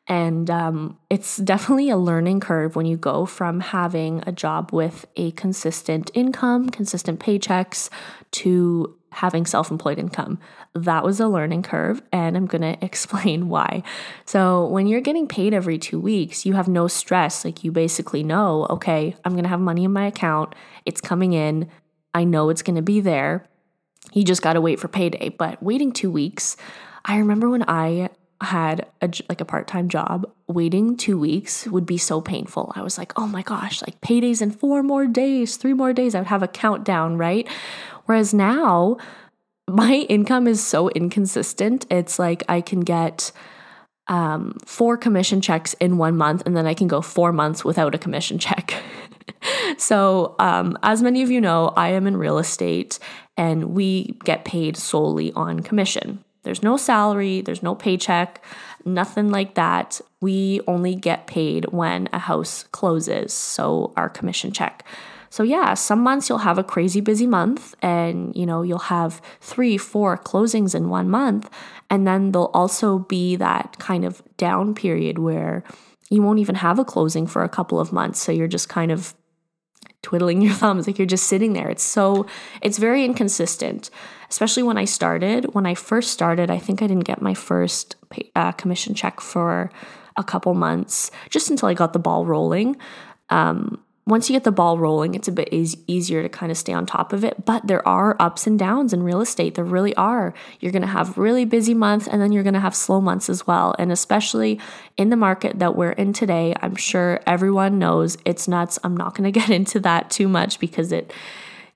And 0.08 0.50
um, 0.52 0.98
it's 1.10 1.38
definitely 1.38 1.90
a 1.90 1.98
learning 1.98 2.40
curve 2.40 2.76
when 2.76 2.86
you 2.86 2.96
go 2.96 3.26
from 3.26 3.60
having 3.60 4.24
a 4.28 4.32
job 4.32 4.72
with 4.72 5.06
a 5.16 5.32
consistent 5.32 6.12
income, 6.14 6.70
consistent 6.70 7.20
paychecks, 7.20 7.90
to 8.32 8.96
having 9.12 9.46
self 9.46 9.72
employed 9.72 9.98
income. 9.98 10.40
That 10.74 11.04
was 11.04 11.20
a 11.20 11.28
learning 11.28 11.64
curve, 11.64 12.04
and 12.12 12.38
I'm 12.38 12.46
gonna 12.46 12.78
explain 12.82 13.50
why. 13.50 13.82
So, 14.26 14.68
when 14.68 14.86
you're 14.88 15.02
getting 15.02 15.28
paid 15.28 15.54
every 15.54 15.80
two 15.80 16.00
weeks, 16.00 16.46
you 16.46 16.54
have 16.54 16.68
no 16.68 16.88
stress. 16.88 17.44
Like, 17.44 17.64
you 17.64 17.72
basically 17.72 18.24
know, 18.24 18.68
okay, 18.70 19.16
I'm 19.26 19.36
gonna 19.36 19.48
have 19.48 19.62
money 19.62 19.86
in 19.86 19.94
my 19.94 20.06
account, 20.06 20.54
it's 20.86 21.02
coming 21.02 21.34
in, 21.34 21.70
I 22.14 22.26
know 22.26 22.50
it's 22.50 22.62
gonna 22.62 22.84
be 22.84 23.00
there. 23.00 23.48
You 24.14 24.24
just 24.24 24.44
gotta 24.44 24.62
wait 24.62 24.80
for 24.80 24.88
payday. 24.88 25.30
But 25.30 25.64
waiting 25.64 25.92
two 25.92 26.12
weeks, 26.12 26.58
I 27.04 27.18
remember 27.18 27.50
when 27.50 27.64
I 27.68 28.10
had 28.42 28.86
a, 29.02 29.10
like 29.30 29.42
a 29.42 29.46
part-time 29.46 29.90
job 29.90 30.30
waiting 30.48 30.98
2 30.98 31.18
weeks 31.18 31.66
would 31.68 31.86
be 31.86 31.98
so 31.98 32.22
painful. 32.22 32.72
I 32.76 32.82
was 32.82 32.98
like, 32.98 33.14
"Oh 33.18 33.28
my 33.28 33.42
gosh, 33.42 33.82
like 33.82 34.00
paydays 34.02 34.42
in 34.42 34.52
4 34.52 34.84
more 34.84 35.08
days, 35.08 35.58
3 35.58 35.74
more 35.74 35.94
days." 35.94 36.16
I 36.16 36.20
would 36.20 36.28
have 36.28 36.44
a 36.44 36.48
countdown, 36.48 37.18
right? 37.18 37.48
Whereas 38.06 38.34
now 38.34 38.98
my 39.68 40.06
income 40.10 40.48
is 40.48 40.64
so 40.64 40.90
inconsistent. 40.90 41.86
It's 41.90 42.20
like 42.20 42.44
I 42.48 42.62
can 42.62 42.82
get 42.82 43.32
um, 44.08 44.58
four 44.66 44.98
commission 44.98 45.42
checks 45.42 45.74
in 45.76 45.98
one 45.98 46.16
month, 46.18 46.44
and 46.46 46.56
then 46.56 46.68
I 46.68 46.74
can 46.74 46.88
go 46.88 47.02
four 47.02 47.32
months 47.32 47.66
without 47.66 47.96
a 47.96 47.98
commission 47.98 48.38
check. 48.38 48.76
so, 49.78 50.36
um, 50.40 50.78
as 50.84 51.02
many 51.02 51.24
of 51.24 51.32
you 51.32 51.42
know, 51.42 51.74
I 51.76 51.90
am 51.90 52.08
in 52.08 52.18
real 52.18 52.38
estate 52.38 53.00
and 53.38 53.72
we 53.72 54.18
get 54.24 54.46
paid 54.46 54.78
solely 54.78 55.32
on 55.34 55.62
commission. 55.62 56.24
There's 56.46 56.64
no 56.64 56.78
salary, 56.78 57.42
there's 57.42 57.62
no 57.62 57.76
paycheck, 57.76 58.42
nothing 58.86 59.30
like 59.30 59.56
that. 59.56 60.00
We 60.22 60.62
only 60.68 60.96
get 60.96 61.28
paid 61.28 61.66
when 61.74 62.08
a 62.14 62.20
house 62.20 62.64
closes, 62.72 63.34
so 63.34 63.94
our 63.98 64.08
commission 64.08 64.52
check. 64.54 64.86
So, 65.30 65.44
yeah, 65.44 65.74
some 65.74 66.00
months 66.00 66.30
you'll 66.30 66.38
have 66.38 66.58
a 66.58 66.64
crazy 66.64 67.02
busy 67.02 67.28
month 67.28 67.76
and, 67.82 68.34
you 68.38 68.46
know, 68.46 68.62
you'll 68.62 68.80
have 68.80 69.22
three, 69.42 69.78
four 69.78 70.18
closings 70.18 70.74
in 70.74 70.88
one 70.88 71.10
month. 71.10 71.50
And 71.90 72.08
then 72.08 72.32
there'll 72.32 72.52
also 72.54 73.00
be 73.00 73.36
that 73.36 73.76
kind 73.78 74.06
of 74.06 74.24
down 74.38 74.74
period 74.74 75.20
where 75.20 75.66
you 76.10 76.22
won't 76.22 76.40
even 76.40 76.56
have 76.56 76.80
a 76.80 76.86
closing 76.86 77.28
for 77.28 77.44
a 77.44 77.50
couple 77.50 77.82
of 77.82 77.92
months. 77.92 78.22
So, 78.22 78.32
you're 78.32 78.48
just 78.48 78.70
kind 78.70 78.94
of 78.94 79.14
twiddling 80.06 80.42
your 80.42 80.54
thumbs 80.62 80.86
like 80.88 81.00
you're 81.00 81.14
just 81.16 81.28
sitting 81.28 81.54
there. 81.54 81.70
It's 81.70 81.84
so 81.84 82.26
it's 82.62 82.78
very 82.78 83.04
inconsistent 83.04 83.90
especially 84.28 84.64
when 84.64 84.78
i 84.78 84.86
started. 84.86 85.54
When 85.54 85.66
i 85.66 85.76
first 85.76 86.12
started 86.12 86.50
i 86.50 86.60
think 86.60 86.82
i 86.82 86.88
didn't 86.88 87.06
get 87.12 87.22
my 87.22 87.34
first 87.34 87.96
pay, 88.10 88.32
uh, 88.36 88.52
commission 88.54 88.94
check 88.94 89.22
for 89.22 89.72
a 90.18 90.24
couple 90.24 90.54
months 90.54 91.12
just 91.30 91.50
until 91.50 91.70
i 91.70 91.74
got 91.74 91.94
the 91.94 92.00
ball 92.08 92.26
rolling. 92.26 92.76
Um, 93.30 93.85
once 94.08 94.30
you 94.30 94.36
get 94.36 94.44
the 94.44 94.52
ball 94.52 94.78
rolling, 94.78 95.16
it's 95.16 95.28
a 95.28 95.32
bit 95.32 95.50
e- 95.52 95.84
easier 95.88 96.22
to 96.22 96.30
kind 96.30 96.52
of 96.52 96.58
stay 96.58 96.72
on 96.72 96.86
top 96.86 97.12
of 97.12 97.24
it. 97.24 97.44
But 97.44 97.66
there 97.66 97.86
are 97.88 98.16
ups 98.20 98.46
and 98.46 98.58
downs 98.58 98.94
in 98.94 99.02
real 99.02 99.20
estate. 99.20 99.56
There 99.56 99.66
really 99.66 99.96
are. 99.96 100.34
You're 100.60 100.72
going 100.72 100.84
to 100.84 100.88
have 100.88 101.18
really 101.18 101.44
busy 101.44 101.74
months 101.74 102.08
and 102.08 102.22
then 102.22 102.32
you're 102.32 102.44
going 102.44 102.54
to 102.54 102.60
have 102.60 102.76
slow 102.76 103.02
months 103.02 103.30
as 103.30 103.48
well. 103.48 103.76
And 103.80 103.92
especially 103.92 104.60
in 104.96 105.10
the 105.10 105.16
market 105.16 105.58
that 105.58 105.76
we're 105.76 105.92
in 105.92 106.14
today, 106.14 106.54
I'm 106.62 106.76
sure 106.76 107.20
everyone 107.26 107.80
knows 107.80 108.16
it's 108.26 108.48
nuts. 108.48 108.78
I'm 108.84 108.96
not 108.96 109.16
going 109.16 109.32
to 109.32 109.40
get 109.40 109.50
into 109.50 109.80
that 109.80 110.12
too 110.12 110.28
much 110.28 110.60
because 110.60 110.92
it, 110.92 111.12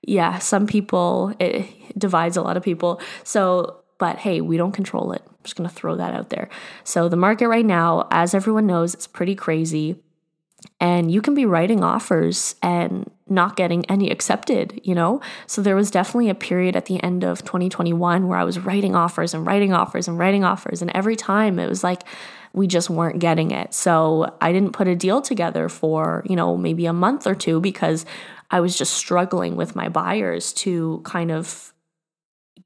yeah, 0.02 0.38
some 0.38 0.68
people, 0.68 1.34
it 1.40 1.66
divides 1.98 2.36
a 2.36 2.42
lot 2.42 2.56
of 2.56 2.62
people. 2.62 3.00
So, 3.24 3.82
but 3.98 4.18
hey, 4.18 4.40
we 4.40 4.56
don't 4.56 4.72
control 4.72 5.12
it. 5.12 5.22
I'm 5.26 5.34
just 5.42 5.56
going 5.56 5.68
to 5.68 5.74
throw 5.74 5.96
that 5.96 6.14
out 6.14 6.30
there. 6.30 6.48
So, 6.84 7.08
the 7.08 7.16
market 7.16 7.48
right 7.48 7.66
now, 7.66 8.08
as 8.10 8.34
everyone 8.34 8.66
knows, 8.66 8.94
it's 8.94 9.06
pretty 9.06 9.34
crazy 9.34 10.00
and 10.80 11.10
you 11.10 11.20
can 11.20 11.34
be 11.34 11.46
writing 11.46 11.84
offers 11.84 12.54
and 12.62 13.10
not 13.28 13.56
getting 13.56 13.84
any 13.86 14.10
accepted, 14.10 14.80
you 14.82 14.94
know? 14.94 15.20
So 15.46 15.62
there 15.62 15.76
was 15.76 15.90
definitely 15.90 16.30
a 16.30 16.34
period 16.34 16.74
at 16.74 16.86
the 16.86 17.02
end 17.02 17.22
of 17.22 17.44
2021 17.44 18.26
where 18.26 18.38
I 18.38 18.44
was 18.44 18.58
writing 18.58 18.94
offers 18.94 19.34
and 19.34 19.46
writing 19.46 19.72
offers 19.72 20.08
and 20.08 20.18
writing 20.18 20.44
offers. 20.44 20.82
And 20.82 20.90
every 20.94 21.16
time 21.16 21.58
it 21.58 21.68
was 21.68 21.84
like 21.84 22.02
we 22.52 22.66
just 22.66 22.90
weren't 22.90 23.20
getting 23.20 23.52
it. 23.52 23.72
So 23.72 24.34
I 24.40 24.52
didn't 24.52 24.72
put 24.72 24.88
a 24.88 24.96
deal 24.96 25.22
together 25.22 25.68
for, 25.68 26.24
you 26.28 26.34
know, 26.34 26.56
maybe 26.56 26.86
a 26.86 26.92
month 26.92 27.26
or 27.26 27.34
two 27.34 27.60
because 27.60 28.04
I 28.50 28.60
was 28.60 28.76
just 28.76 28.94
struggling 28.94 29.54
with 29.54 29.76
my 29.76 29.88
buyers 29.88 30.52
to 30.54 31.00
kind 31.04 31.30
of 31.30 31.72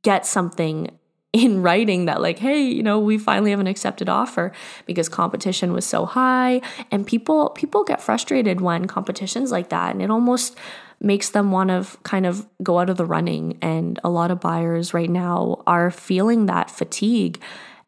get 0.03 0.25
something 0.25 0.99
in 1.35 1.63
writing 1.63 2.05
that 2.05 2.23
like 2.23 2.39
hey 2.39 2.63
you 2.63 2.83
know 2.83 3.01
we 3.01 3.19
finally 3.19 3.51
have 3.51 3.59
an 3.59 3.67
accepted 3.67 4.09
offer 4.09 4.53
because 4.87 5.09
competition 5.09 5.73
was 5.73 5.85
so 5.85 6.07
high 6.07 6.61
and 6.93 7.07
people 7.07 7.51
people 7.51 7.83
get 7.83 8.01
frustrated 8.01 8.61
when 8.61 8.87
competitions 8.87 9.51
like 9.51 9.69
that 9.69 9.93
and 9.93 10.01
it 10.01 10.11
almost 10.11 10.57
makes 11.01 11.31
them 11.31 11.51
want 11.51 11.69
to 11.71 11.99
kind 12.05 12.25
of 12.25 12.47
go 12.63 12.79
out 12.79 12.89
of 12.89 12.97
the 12.97 13.05
running 13.05 13.59
and 13.61 13.99
a 14.05 14.09
lot 14.09 14.31
of 14.31 14.41
buyers 14.41 14.95
right 14.95 15.11
now 15.11 15.61
are 15.67 15.91
feeling 15.91 16.47
that 16.47 16.71
fatigue 16.71 17.43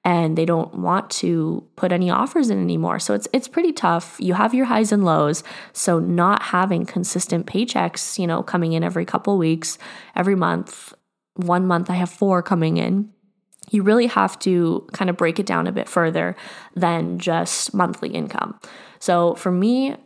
and 0.04 0.37
they 0.37 0.44
don't 0.44 0.74
want 0.74 1.09
to 1.11 1.64
put 1.76 1.90
any 1.90 2.11
offers 2.11 2.48
in 2.48 2.61
anymore. 2.61 3.00
So 3.00 3.12
it's 3.12 3.26
it's 3.32 3.48
pretty 3.48 3.72
tough. 3.72 4.16
You 4.20 4.35
have 4.35 4.54
your 4.54 4.66
highs 4.66 4.92
and 4.92 5.04
lows. 5.04 5.42
So 5.72 5.98
not 5.98 6.42
having 6.42 6.87
consistent 6.87 7.46
paychecks, 7.46 8.16
you 8.16 8.24
know, 8.24 8.40
coming 8.44 8.72
in 8.72 8.85
every 8.85 9.04
couple 9.04 9.37
weeks, 9.37 9.78
every 10.14 10.37
month. 10.37 10.94
One 11.35 11.66
month 11.66 11.90
I 11.90 11.94
have 11.94 12.09
four 12.09 12.40
coming 12.40 12.76
in 12.76 13.12
you 13.70 13.83
really 13.83 14.07
have 14.07 14.38
to 14.40 14.87
kind 14.92 15.11
of 15.11 15.16
break 15.16 15.38
it 15.38 15.46
down 15.46 15.66
a 15.66 15.72
bit 15.72 15.88
further 15.88 16.37
than 16.74 17.18
just 17.18 17.74
monthly 17.74 18.11
income. 18.11 18.59
So 18.98 19.35
for 19.35 19.50
me, 19.50 19.96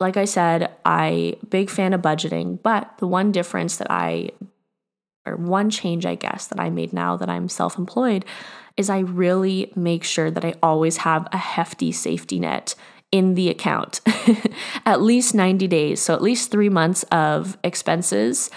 like 0.00 0.16
I 0.16 0.24
said, 0.24 0.70
I 0.84 1.36
big 1.48 1.70
fan 1.70 1.92
of 1.92 2.02
budgeting, 2.02 2.60
but 2.62 2.90
the 2.98 3.06
one 3.06 3.32
difference 3.32 3.76
that 3.76 3.90
I 3.90 4.30
or 5.24 5.36
one 5.36 5.70
change 5.70 6.04
I 6.04 6.16
guess 6.16 6.48
that 6.48 6.58
I 6.58 6.68
made 6.70 6.92
now 6.92 7.16
that 7.16 7.30
I'm 7.30 7.48
self-employed 7.48 8.24
is 8.76 8.90
I 8.90 9.00
really 9.00 9.72
make 9.76 10.02
sure 10.02 10.30
that 10.30 10.44
I 10.44 10.54
always 10.62 10.98
have 10.98 11.28
a 11.30 11.36
hefty 11.36 11.92
safety 11.92 12.40
net 12.40 12.74
in 13.12 13.34
the 13.34 13.50
account 13.50 14.00
at 14.86 15.02
least 15.02 15.34
90 15.34 15.68
days. 15.68 16.00
So 16.00 16.14
at 16.14 16.22
least 16.22 16.50
three 16.50 16.70
months 16.70 17.04
of 17.04 17.58
expenses 17.62 18.50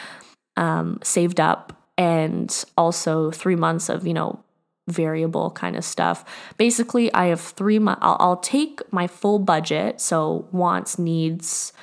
um, 0.56 1.00
saved 1.04 1.40
up 1.40 1.74
and 1.98 2.64
also 2.78 3.32
three 3.32 3.58
months 3.58 3.90
of, 3.90 4.08
you 4.08 4.14
know, 4.14 4.44
variable 4.88 5.52
kind 5.52 5.76
of 5.76 5.84
stuff. 5.84 6.24
Basically, 6.58 7.14
I 7.14 7.26
have 7.28 7.42
three 7.42 7.80
months. 7.80 8.00
I'll, 8.04 8.18
I'll 8.20 8.38
take 8.38 8.82
my 8.92 9.08
full 9.08 9.40
budget, 9.40 10.00
so 10.00 10.48
wants, 10.52 11.00
needs, 11.00 11.74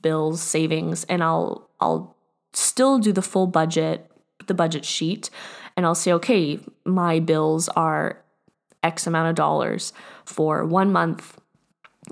bills, 0.00 0.40
savings, 0.40 1.04
and 1.04 1.22
I'll 1.22 1.68
I'll 1.80 2.16
still 2.52 2.98
do 2.98 3.12
the 3.12 3.22
full 3.22 3.46
budget, 3.46 4.10
the 4.46 4.54
budget 4.54 4.84
sheet, 4.84 5.30
and 5.76 5.86
I'll 5.86 5.94
say, 5.94 6.12
okay, 6.14 6.58
my 6.84 7.20
bills 7.20 7.68
are 7.70 8.22
X 8.82 9.06
amount 9.06 9.28
of 9.28 9.34
dollars 9.34 9.92
for 10.24 10.64
one 10.64 10.92
month. 10.92 11.38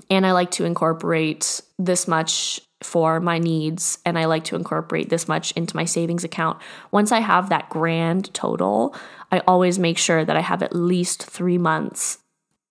And 0.09 0.25
I 0.25 0.31
like 0.31 0.51
to 0.51 0.65
incorporate 0.65 1.61
this 1.77 2.07
much 2.07 2.59
for 2.83 3.19
my 3.19 3.39
needs 3.39 3.97
and 4.05 4.19
I 4.19 4.25
like 4.25 4.43
to 4.45 4.55
incorporate 4.55 5.09
this 5.09 5.27
much 5.27 5.51
into 5.53 5.75
my 5.75 5.85
savings 5.85 6.23
account. 6.23 6.59
Once 6.91 7.11
I 7.11 7.19
have 7.19 7.49
that 7.49 7.69
grand 7.69 8.33
total, 8.33 8.95
I 9.31 9.39
always 9.47 9.79
make 9.79 9.97
sure 9.97 10.23
that 10.23 10.37
I 10.37 10.41
have 10.41 10.61
at 10.61 10.75
least 10.75 11.23
three 11.23 11.57
months 11.57 12.19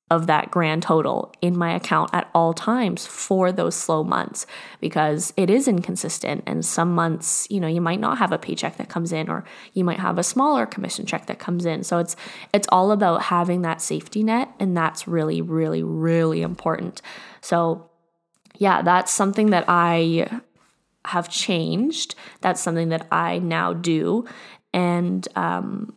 of 0.08 0.28
that 0.28 0.52
grand 0.52 0.84
total 0.84 1.34
in 1.42 1.56
my 1.56 1.74
account 1.74 2.08
at 2.12 2.30
all 2.32 2.54
times 2.54 3.06
for 3.06 3.50
those 3.50 3.74
slow 3.74 4.04
months 4.04 4.46
because 4.80 5.32
it 5.36 5.50
is 5.50 5.66
inconsistent. 5.66 6.44
And 6.46 6.64
some 6.64 6.94
months 6.94 7.46
you 7.50 7.58
know 7.58 7.66
you 7.66 7.80
might 7.80 7.98
not 7.98 8.18
have 8.18 8.30
a 8.30 8.38
paycheck 8.38 8.76
that 8.76 8.88
comes 8.88 9.12
in 9.12 9.28
or 9.28 9.44
you 9.72 9.82
might 9.82 9.98
have 9.98 10.16
a 10.18 10.22
smaller 10.22 10.64
commission 10.64 11.06
check 11.06 11.26
that 11.26 11.40
comes 11.40 11.64
in. 11.64 11.82
So 11.82 11.98
it's 11.98 12.14
it's 12.52 12.68
all 12.70 12.92
about 12.92 13.22
having 13.22 13.62
that 13.62 13.80
safety 13.80 14.22
net 14.22 14.48
and 14.60 14.76
that's 14.76 15.08
really 15.08 15.42
really 15.42 15.82
really 15.82 16.42
important. 16.42 17.02
So 17.40 17.90
yeah 18.58 18.82
that's 18.82 19.10
something 19.10 19.50
that 19.50 19.64
I 19.66 20.40
have 21.04 21.28
changed. 21.28 22.14
That's 22.42 22.60
something 22.60 22.90
that 22.90 23.08
I 23.10 23.40
now 23.40 23.72
do. 23.72 24.24
And 24.72 25.26
um 25.34 25.95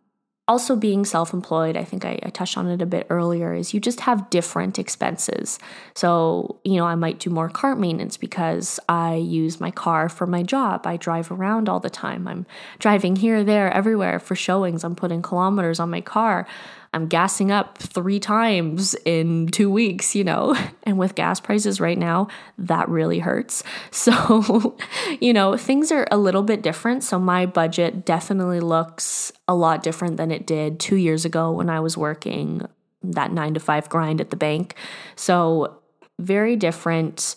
also 0.49 0.75
being 0.75 1.05
self-employed 1.05 1.77
i 1.77 1.83
think 1.83 2.03
I, 2.03 2.19
I, 2.23 2.29
touched 2.31 2.57
on 2.57 2.67
it 2.67 2.81
a 2.81 2.85
bit 2.85 3.05
earlier 3.09 3.53
is 3.53 3.73
you 3.73 3.79
just 3.79 4.01
have 4.01 4.29
different 4.31 4.79
expenses. 4.79 5.59
So 5.93 6.59
you 6.65 6.77
know 6.77 6.85
i 6.85 6.95
might 6.95 7.19
do 7.19 7.29
more 7.29 7.49
car 7.49 7.75
maintenance 7.75 8.17
because 8.17 8.79
i 8.89 9.13
use 9.15 9.62
my 9.62 9.71
car 9.71 10.09
for 10.09 10.25
my 10.25 10.43
job. 10.43 10.88
I 10.88 10.97
drive 10.97 11.31
around 11.31 11.69
all 11.69 11.79
the 11.79 11.89
time. 11.89 12.27
I'm 12.27 12.45
driving 12.79 13.15
here 13.15 13.43
there 13.43 13.71
everywhere 13.71 14.19
for 14.19 14.35
showings. 14.35 14.83
I'm 14.83 14.95
putting 14.95 15.21
kilometers 15.21 15.79
on 15.79 15.89
my 15.91 16.01
car 16.01 16.47
I'm 16.93 17.08
gassing 17.08 17.52
up 17.52 17.78
three 17.78 18.19
times 18.19 18.95
in 19.06 19.47
two 19.47 19.69
weeks, 19.69 20.15
you 20.15 20.23
know? 20.23 20.56
And 20.84 20.97
with 20.97 21.13
gas 21.13 21.39
prices 21.39 21.80
right 21.80 21.97
now, 21.97 22.30
that 22.58 22.89
really 22.89 23.19
hurts. 23.19 23.63
So, 23.91 24.75
you 25.19 25.34
know, 25.34 25.56
things 25.56 25.91
are 25.91 26.08
a 26.10 26.17
little 26.17 26.41
bit 26.41 26.63
different. 26.63 27.04
So, 27.04 27.19
my 27.19 27.45
budget 27.45 28.06
definitely 28.06 28.60
looks 28.60 29.32
a 29.47 29.54
lot 29.54 29.84
different 29.84 30.17
than 30.17 30.32
it 30.32 30.47
did 30.47 30.80
two 30.80 30.95
years 30.95 31.25
ago 31.25 31.52
when 31.52 31.69
I 31.69 31.80
was 31.80 31.97
working 31.97 32.65
that 33.04 33.32
nine 33.32 33.54
to 33.54 33.60
five 33.60 33.88
grind 33.89 34.19
at 34.19 34.32
the 34.32 34.36
bank. 34.36 34.75
So, 35.15 35.80
very 36.17 36.56
different. 36.56 37.36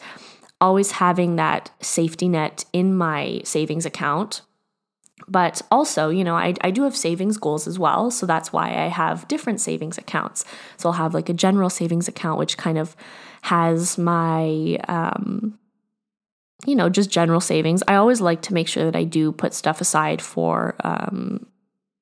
Always 0.61 0.93
having 0.93 1.37
that 1.37 1.71
safety 1.81 2.29
net 2.29 2.65
in 2.73 2.95
my 2.95 3.43
savings 3.45 3.85
account 3.85 4.43
but 5.29 5.63
also, 5.71 6.09
you 6.09 6.25
know, 6.25 6.35
I, 6.35 6.55
I 6.63 6.71
do 6.71 6.83
have 6.83 6.97
savings 6.97 7.37
goals 7.37 7.67
as 7.67 7.79
well. 7.79 8.11
So 8.11 8.27
that's 8.27 8.53
why 8.53 8.69
I 8.69 8.89
have 8.89 9.27
different 9.29 9.61
savings 9.61 9.99
accounts. 9.99 10.45
So 10.77 10.89
I'll 10.89 10.95
have 10.95 11.15
like 11.15 11.29
a 11.29 11.35
general 11.35 11.71
savings 11.71 12.09
account, 12.09 12.39
which 12.39 12.57
kind 12.57 12.79
of 12.79 12.97
has 13.43 13.99
my, 13.99 14.79
um, 14.89 15.59
you 16.65 16.77
know, 16.77 16.89
just 16.89 17.11
general 17.11 17.41
savings. 17.41 17.83
I 17.89 17.97
always 17.97 18.21
like 18.21 18.43
to 18.43 18.55
make 18.55 18.69
sure 18.69 18.85
that 18.85 18.97
I 18.97 19.05
do 19.05 19.33
put 19.33 19.55
stuff 19.55 19.81
aside 19.81 20.23
for, 20.23 20.77
um, 20.85 21.47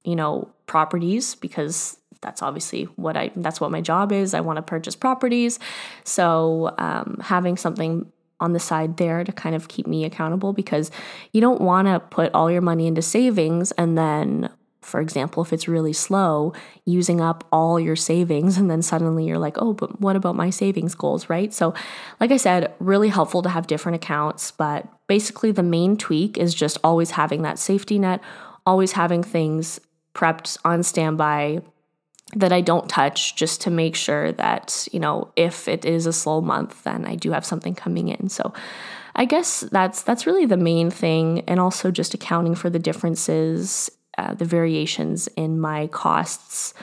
you 0.04 0.16
know, 0.16 0.50
properties 0.66 1.34
because 1.34 1.96
that's 2.20 2.42
obviously 2.42 2.84
what 2.96 3.16
I 3.16 3.30
that's 3.36 3.60
what 3.60 3.70
my 3.70 3.80
job 3.80 4.12
is. 4.12 4.34
I 4.34 4.40
want 4.40 4.56
to 4.58 4.62
purchase 4.62 4.94
properties. 4.94 5.58
So 6.04 6.74
um, 6.78 7.18
having 7.22 7.56
something 7.56 8.10
on 8.40 8.52
the 8.52 8.60
side 8.60 8.96
there 8.96 9.24
to 9.24 9.32
kind 9.32 9.54
of 9.54 9.68
keep 9.68 9.86
me 9.86 10.04
accountable 10.04 10.52
because 10.52 10.90
you 11.32 11.40
don't 11.40 11.60
want 11.60 11.86
to 11.86 12.00
put 12.00 12.32
all 12.34 12.50
your 12.50 12.60
money 12.60 12.86
into 12.86 13.02
savings 13.02 13.72
and 13.72 13.96
then 13.96 14.50
for 14.82 15.00
example, 15.00 15.42
if 15.42 15.52
it's 15.52 15.68
really 15.68 15.92
slow, 15.92 16.52
using 16.86 17.20
up 17.20 17.46
all 17.52 17.78
your 17.78 17.96
savings, 17.96 18.56
and 18.56 18.70
then 18.70 18.82
suddenly 18.82 19.24
you're 19.26 19.38
like, 19.38 19.56
oh, 19.58 19.72
but 19.72 20.00
what 20.00 20.16
about 20.16 20.36
my 20.36 20.50
savings 20.50 20.94
goals, 20.94 21.28
right? 21.28 21.52
So, 21.52 21.74
like 22.18 22.30
I 22.30 22.38
said, 22.38 22.72
really 22.78 23.08
helpful 23.08 23.42
to 23.42 23.50
have 23.50 23.66
different 23.66 23.96
accounts, 23.96 24.50
but 24.50 24.88
basically 25.06 25.52
the 25.52 25.62
main 25.62 25.96
tweak 25.96 26.38
is 26.38 26.54
just 26.54 26.78
always 26.82 27.12
having 27.12 27.42
that 27.42 27.58
safety 27.58 27.98
net, 27.98 28.20
always 28.64 28.92
having 28.92 29.22
things 29.22 29.80
prepped 30.14 30.56
on 30.64 30.82
standby 30.82 31.62
that 32.36 32.52
I 32.52 32.60
don't 32.60 32.88
touch 32.88 33.36
just 33.36 33.60
to 33.62 33.70
make 33.70 33.96
sure 33.96 34.32
that, 34.32 34.86
you 34.92 35.00
know, 35.00 35.32
if 35.36 35.66
it 35.68 35.84
is 35.84 36.06
a 36.06 36.12
slow 36.12 36.40
month, 36.40 36.84
then 36.84 37.04
I 37.04 37.16
do 37.16 37.32
have 37.32 37.44
something 37.44 37.74
coming 37.74 38.08
in. 38.08 38.28
So 38.28 38.52
I 39.14 39.24
guess 39.24 39.60
that's 39.72 40.02
that's 40.02 40.26
really 40.26 40.46
the 40.46 40.56
main 40.56 40.90
thing 40.90 41.40
and 41.48 41.58
also 41.58 41.90
just 41.90 42.14
accounting 42.14 42.54
for 42.54 42.70
the 42.70 42.78
differences, 42.78 43.90
uh, 44.18 44.34
the 44.34 44.44
variations 44.44 45.26
in 45.28 45.58
my 45.58 45.88
costs, 45.88 46.74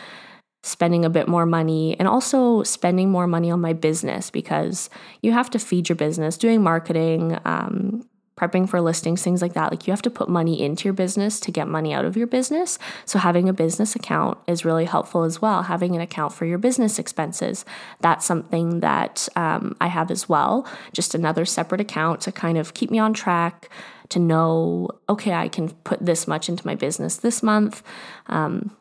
spending 0.64 1.06
a 1.06 1.10
bit 1.10 1.28
more 1.28 1.46
money 1.46 1.98
and 1.98 2.08
also 2.08 2.64
spending 2.64 3.10
more 3.10 3.28
money 3.28 3.50
on 3.50 3.62
my 3.62 3.74
business 3.74 4.30
because 4.30 4.90
you 5.22 5.32
have 5.32 5.50
to 5.52 5.60
feed 5.60 5.88
your 5.88 5.96
business, 5.96 6.38
doing 6.38 6.62
marketing, 6.62 7.38
um, 7.46 8.06
prepping 8.38 8.70
for 8.70 8.80
listings, 8.80 9.24
things 9.24 9.42
like 9.42 9.54
that. 9.54 9.72
Like 9.72 9.88
you 9.88 9.92
have 9.92 10.02
to 10.04 10.10
put 10.10 10.30
money 10.30 10.62
into 10.62 10.86
your 10.86 10.94
business 10.94 11.40
to 11.42 11.52
get 11.52 11.68
money 11.68 11.94
out 11.94 12.06
of 12.06 12.16
your 12.16 12.28
business. 12.28 12.78
So 13.06 13.20
having 13.20 13.50
a 13.50 13.54
business 13.54 13.96
account 13.96 14.38
is 14.48 14.64
really 14.64 14.86
helpful 14.86 15.24
as 15.24 15.42
well. 15.42 15.64
Having 15.64 15.96
an 15.96 16.02
account 16.02 16.34
for 16.34 16.46
your 16.46 16.60
business 16.60 17.00
expenses, 17.00 17.66
that's 18.00 18.26
something 18.26 18.80
that 18.82 19.28
um, 19.36 19.76
I 19.82 19.88
have 19.88 20.12
as 20.12 20.30
well. 20.30 20.68
Just 20.94 21.16
another 21.16 21.46
separate 21.46 21.82
account 21.82 22.22
to 22.22 22.32
kind 22.32 22.58
of 22.58 22.74
keep 22.74 22.92
me 22.92 23.00
on 23.00 23.14
track. 23.14 23.70
To 24.12 24.20
know, 24.20 24.88
okay, 25.10 25.34
I 25.34 25.50
can 25.50 25.70
put 25.84 26.06
this 26.06 26.30
much 26.30 26.48
into 26.48 26.66
my 26.66 26.76
business 26.76 27.18
this 27.18 27.44
month. 27.44 27.84
Um, 28.28 28.72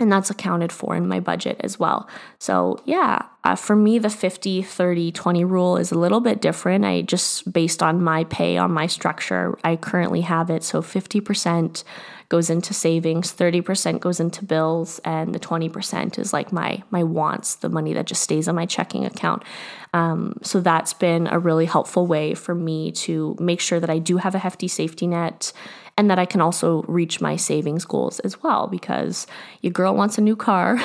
and 0.00 0.10
that's 0.10 0.30
accounted 0.30 0.72
for 0.72 0.96
in 0.96 1.06
my 1.06 1.20
budget 1.20 1.58
as 1.60 1.78
well. 1.78 2.08
So, 2.38 2.80
yeah, 2.86 3.26
uh, 3.44 3.54
for 3.54 3.76
me, 3.76 3.98
the 3.98 4.08
50, 4.08 4.62
30, 4.62 5.12
20 5.12 5.44
rule 5.44 5.76
is 5.76 5.92
a 5.92 5.98
little 5.98 6.20
bit 6.20 6.40
different. 6.40 6.84
I 6.84 7.02
just, 7.02 7.52
based 7.52 7.82
on 7.82 8.02
my 8.02 8.24
pay, 8.24 8.56
on 8.56 8.72
my 8.72 8.86
structure, 8.86 9.58
I 9.62 9.76
currently 9.76 10.22
have 10.22 10.48
it. 10.48 10.64
So, 10.64 10.80
50% 10.80 11.84
goes 12.30 12.48
into 12.48 12.72
savings, 12.72 13.34
30% 13.34 14.00
goes 14.00 14.18
into 14.18 14.42
bills, 14.42 14.98
and 15.04 15.34
the 15.34 15.40
20% 15.40 16.18
is 16.18 16.32
like 16.32 16.50
my, 16.50 16.82
my 16.90 17.02
wants, 17.02 17.56
the 17.56 17.68
money 17.68 17.92
that 17.92 18.06
just 18.06 18.22
stays 18.22 18.48
in 18.48 18.54
my 18.54 18.64
checking 18.64 19.04
account. 19.04 19.42
Um, 19.92 20.38
so, 20.42 20.60
that's 20.60 20.94
been 20.94 21.26
a 21.26 21.38
really 21.38 21.66
helpful 21.66 22.06
way 22.06 22.32
for 22.32 22.54
me 22.54 22.92
to 22.92 23.36
make 23.38 23.60
sure 23.60 23.78
that 23.78 23.90
I 23.90 23.98
do 23.98 24.16
have 24.16 24.34
a 24.34 24.38
hefty 24.38 24.68
safety 24.68 25.06
net 25.06 25.52
and 26.02 26.10
that 26.10 26.18
I 26.18 26.26
can 26.26 26.40
also 26.40 26.82
reach 26.88 27.20
my 27.20 27.36
savings 27.36 27.84
goals 27.84 28.18
as 28.20 28.42
well 28.42 28.66
because 28.66 29.28
your 29.60 29.72
girl 29.72 29.94
wants 29.94 30.18
a 30.18 30.20
new 30.20 30.34
car. 30.34 30.82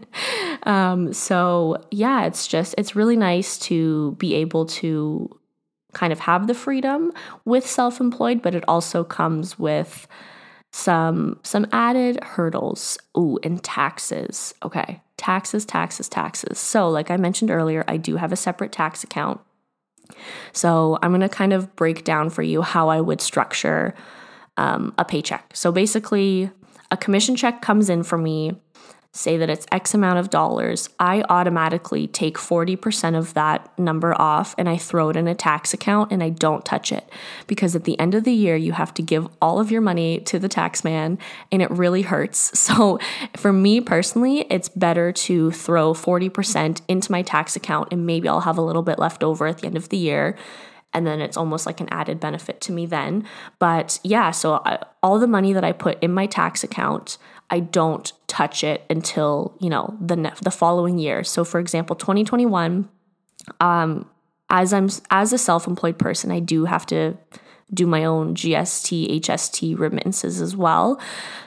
um, 0.62 1.12
so, 1.12 1.76
yeah, 1.90 2.24
it's 2.24 2.46
just, 2.46 2.74
it's 2.78 2.96
really 2.96 3.18
nice 3.18 3.58
to 3.58 4.12
be 4.12 4.34
able 4.34 4.64
to 4.64 5.28
kind 5.92 6.10
of 6.10 6.20
have 6.20 6.46
the 6.46 6.54
freedom 6.54 7.12
with 7.44 7.66
self 7.66 8.00
employed, 8.00 8.40
but 8.40 8.54
it 8.54 8.64
also 8.66 9.04
comes 9.04 9.58
with 9.58 10.08
some 10.72 11.38
some 11.42 11.66
added 11.70 12.18
hurdles. 12.24 12.96
Ooh 13.16 13.38
and 13.42 13.62
taxes. 13.62 14.54
Okay 14.62 15.02
taxes 15.18 15.66
taxes 15.66 16.08
taxes. 16.08 16.58
So 16.58 16.88
like 16.88 17.10
i 17.10 17.16
mentioned 17.16 17.50
earlier 17.50 17.84
i 17.88 17.96
do 17.96 18.16
have 18.16 18.32
a 18.32 18.36
separate 18.36 18.72
tax 18.72 19.04
account. 19.04 19.40
So 20.52 20.98
i'm 21.02 21.10
going 21.10 21.20
to 21.22 21.28
kind 21.28 21.52
of 21.52 21.74
break 21.76 22.04
down 22.04 22.30
for 22.30 22.42
you 22.42 22.62
how 22.62 22.88
i 22.88 23.00
would 23.00 23.20
structure 23.20 23.94
um, 24.56 24.94
a 24.98 25.04
paycheck. 25.04 25.50
So 25.54 25.72
basically, 25.72 26.50
a 26.90 26.96
commission 26.96 27.36
check 27.36 27.62
comes 27.62 27.90
in 27.90 28.02
for 28.02 28.16
me, 28.16 28.56
say 29.12 29.36
that 29.38 29.48
it's 29.48 29.66
X 29.72 29.94
amount 29.94 30.18
of 30.18 30.30
dollars. 30.30 30.88
I 30.98 31.24
automatically 31.28 32.06
take 32.06 32.36
40% 32.36 33.16
of 33.16 33.34
that 33.34 33.76
number 33.78 34.18
off 34.20 34.54
and 34.58 34.68
I 34.68 34.76
throw 34.76 35.08
it 35.08 35.16
in 35.16 35.26
a 35.26 35.34
tax 35.34 35.72
account 35.72 36.12
and 36.12 36.22
I 36.22 36.28
don't 36.28 36.64
touch 36.64 36.92
it. 36.92 37.08
Because 37.46 37.74
at 37.74 37.84
the 37.84 37.98
end 37.98 38.14
of 38.14 38.24
the 38.24 38.32
year, 38.32 38.56
you 38.56 38.72
have 38.72 38.92
to 38.94 39.02
give 39.02 39.26
all 39.40 39.58
of 39.58 39.70
your 39.70 39.80
money 39.80 40.20
to 40.20 40.38
the 40.38 40.48
tax 40.48 40.84
man 40.84 41.18
and 41.50 41.62
it 41.62 41.70
really 41.70 42.02
hurts. 42.02 42.52
So 42.66 42.98
for 43.36 43.52
me 43.52 43.80
personally, 43.80 44.40
it's 44.50 44.68
better 44.68 45.12
to 45.12 45.52
throw 45.52 45.94
40% 45.94 46.80
into 46.88 47.12
my 47.12 47.22
tax 47.22 47.54
account 47.54 47.88
and 47.92 48.04
maybe 48.04 48.28
I'll 48.28 48.40
have 48.40 48.58
a 48.58 48.62
little 48.62 48.82
bit 48.82 48.98
left 48.98 49.22
over 49.22 49.46
at 49.46 49.58
the 49.58 49.66
end 49.66 49.76
of 49.76 49.88
the 49.88 49.96
year 49.96 50.36
and 50.96 51.06
then 51.06 51.20
it's 51.20 51.36
almost 51.36 51.66
like 51.66 51.78
an 51.80 51.88
added 51.90 52.18
benefit 52.18 52.58
to 52.62 52.72
me 52.72 52.86
then. 52.86 53.22
But 53.58 54.00
yeah, 54.02 54.30
so 54.30 54.62
I, 54.64 54.78
all 55.02 55.18
the 55.18 55.26
money 55.26 55.52
that 55.52 55.62
I 55.62 55.72
put 55.72 56.02
in 56.02 56.10
my 56.10 56.24
tax 56.24 56.64
account, 56.64 57.18
I 57.50 57.60
don't 57.60 58.10
touch 58.28 58.64
it 58.64 58.82
until, 58.88 59.54
you 59.60 59.68
know, 59.68 59.94
the 60.00 60.16
ne- 60.16 60.32
the 60.40 60.50
following 60.50 60.98
year. 60.98 61.22
So 61.22 61.44
for 61.44 61.60
example, 61.60 61.94
2021 61.96 62.88
um 63.60 64.10
as 64.48 64.72
I'm 64.72 64.88
as 65.10 65.34
a 65.34 65.38
self-employed 65.38 65.98
person, 65.98 66.30
I 66.32 66.40
do 66.40 66.64
have 66.64 66.86
to 66.86 67.18
do 67.74 67.86
my 67.86 68.04
own 68.04 68.34
GST, 68.34 69.20
HST 69.20 69.76
remittances 69.76 70.40
as 70.40 70.54
well. 70.54 71.00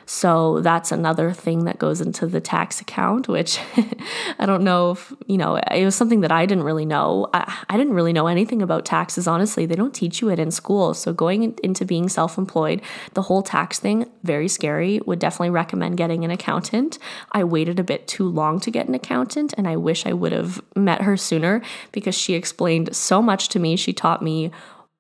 So 0.05 0.59
that's 0.61 0.91
another 0.91 1.31
thing 1.31 1.65
that 1.65 1.77
goes 1.77 2.01
into 2.01 2.25
the 2.25 2.41
tax 2.41 2.81
account, 2.81 3.27
which 3.27 3.59
I 4.39 4.45
don't 4.45 4.63
know 4.63 4.91
if, 4.91 5.13
you 5.27 5.37
know, 5.37 5.55
it 5.55 5.85
was 5.85 5.95
something 5.95 6.21
that 6.21 6.31
I 6.31 6.45
didn't 6.45 6.63
really 6.63 6.85
know. 6.85 7.29
I, 7.33 7.63
I, 7.69 7.77
didn't 7.77 7.93
really 7.93 8.11
know 8.11 8.25
anything 8.25 8.61
about 8.61 8.85
taxes, 8.85 9.27
honestly. 9.27 9.67
They 9.67 9.75
don't 9.75 9.93
teach 9.93 10.19
you 10.19 10.29
it 10.29 10.39
in 10.39 10.49
school. 10.49 10.95
So 10.95 11.13
going 11.13 11.55
into 11.63 11.85
being 11.85 12.09
self 12.09 12.39
employed, 12.39 12.81
the 13.13 13.21
whole 13.21 13.43
tax 13.43 13.79
thing, 13.79 14.09
very 14.23 14.47
scary. 14.47 14.99
Would 15.05 15.19
definitely 15.19 15.51
recommend 15.51 15.97
getting 15.97 16.25
an 16.25 16.31
accountant. 16.31 16.97
I 17.31 17.43
waited 17.43 17.79
a 17.79 17.83
bit 17.83 18.07
too 18.07 18.27
long 18.27 18.59
to 18.61 18.71
get 18.71 18.87
an 18.87 18.95
accountant, 18.95 19.53
and 19.57 19.67
I 19.67 19.75
wish 19.75 20.07
I 20.07 20.13
would 20.13 20.31
have 20.31 20.59
met 20.75 21.03
her 21.03 21.17
sooner 21.17 21.61
because 21.91 22.15
she 22.15 22.33
explained 22.33 22.95
so 22.95 23.21
much 23.21 23.47
to 23.49 23.59
me. 23.59 23.75
She 23.75 23.93
taught 23.93 24.23
me 24.23 24.51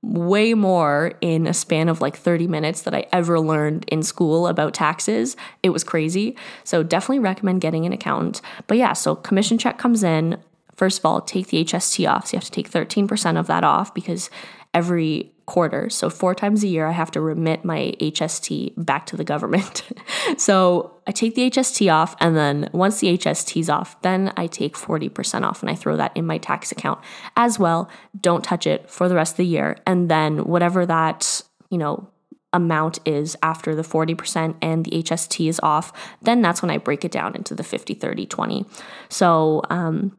way 0.01 0.53
more 0.53 1.13
in 1.19 1.45
a 1.45 1.53
span 1.53 1.89
of 1.89 2.01
like 2.01 2.15
30 2.15 2.47
minutes 2.47 2.81
that 2.83 2.95
I 2.95 3.05
ever 3.11 3.39
learned 3.39 3.85
in 3.89 4.01
school 4.01 4.47
about 4.47 4.73
taxes. 4.73 5.35
It 5.61 5.69
was 5.69 5.83
crazy. 5.83 6.35
So 6.63 6.83
definitely 6.83 7.19
recommend 7.19 7.61
getting 7.61 7.85
an 7.85 7.91
accountant. 7.91 8.41
But 8.67 8.77
yeah, 8.77 8.93
so 8.93 9.15
commission 9.15 9.57
check 9.57 9.77
comes 9.77 10.03
in. 10.03 10.37
First 10.75 10.99
of 10.99 11.05
all, 11.05 11.19
take 11.19 11.47
the 11.47 11.63
HST 11.65 12.09
off. 12.09 12.27
So 12.27 12.35
you 12.35 12.37
have 12.37 12.45
to 12.45 12.51
take 12.51 12.71
13% 12.71 13.37
of 13.37 13.47
that 13.47 13.65
off 13.65 13.93
because 13.93 14.29
every 14.73 15.33
quarter. 15.49 15.89
So, 15.89 16.11
four 16.11 16.35
times 16.35 16.63
a 16.63 16.67
year, 16.67 16.85
I 16.85 16.91
have 16.91 17.09
to 17.11 17.21
remit 17.21 17.65
my 17.65 17.95
HST 17.99 18.73
back 18.77 19.07
to 19.07 19.17
the 19.17 19.23
government. 19.23 19.81
so, 20.37 20.93
I 21.07 21.11
take 21.11 21.33
the 21.33 21.49
HST 21.49 21.91
off, 21.91 22.15
and 22.19 22.37
then 22.37 22.69
once 22.71 22.99
the 22.99 23.17
HST 23.17 23.59
is 23.59 23.69
off, 23.69 23.99
then 24.03 24.31
I 24.37 24.45
take 24.45 24.75
40% 24.75 25.43
off 25.43 25.63
and 25.63 25.69
I 25.69 25.73
throw 25.75 25.97
that 25.97 26.15
in 26.15 26.25
my 26.27 26.37
tax 26.37 26.71
account 26.71 26.99
as 27.35 27.57
well. 27.57 27.89
Don't 28.21 28.43
touch 28.43 28.67
it 28.67 28.89
for 28.91 29.09
the 29.09 29.15
rest 29.15 29.33
of 29.33 29.37
the 29.37 29.45
year. 29.45 29.77
And 29.87 30.09
then, 30.09 30.45
whatever 30.45 30.85
that, 30.85 31.41
you 31.71 31.79
know, 31.79 32.07
amount 32.53 32.99
is 33.05 33.35
after 33.41 33.73
the 33.73 33.81
40% 33.81 34.55
and 34.61 34.85
the 34.85 34.91
HST 34.91 35.49
is 35.49 35.59
off, 35.63 35.91
then 36.21 36.43
that's 36.43 36.61
when 36.61 36.69
I 36.69 36.77
break 36.77 37.03
it 37.03 37.11
down 37.11 37.35
into 37.35 37.55
the 37.55 37.63
50, 37.63 37.95
30, 37.95 38.25
20. 38.27 38.65
So, 39.09 39.63
um, 39.71 40.15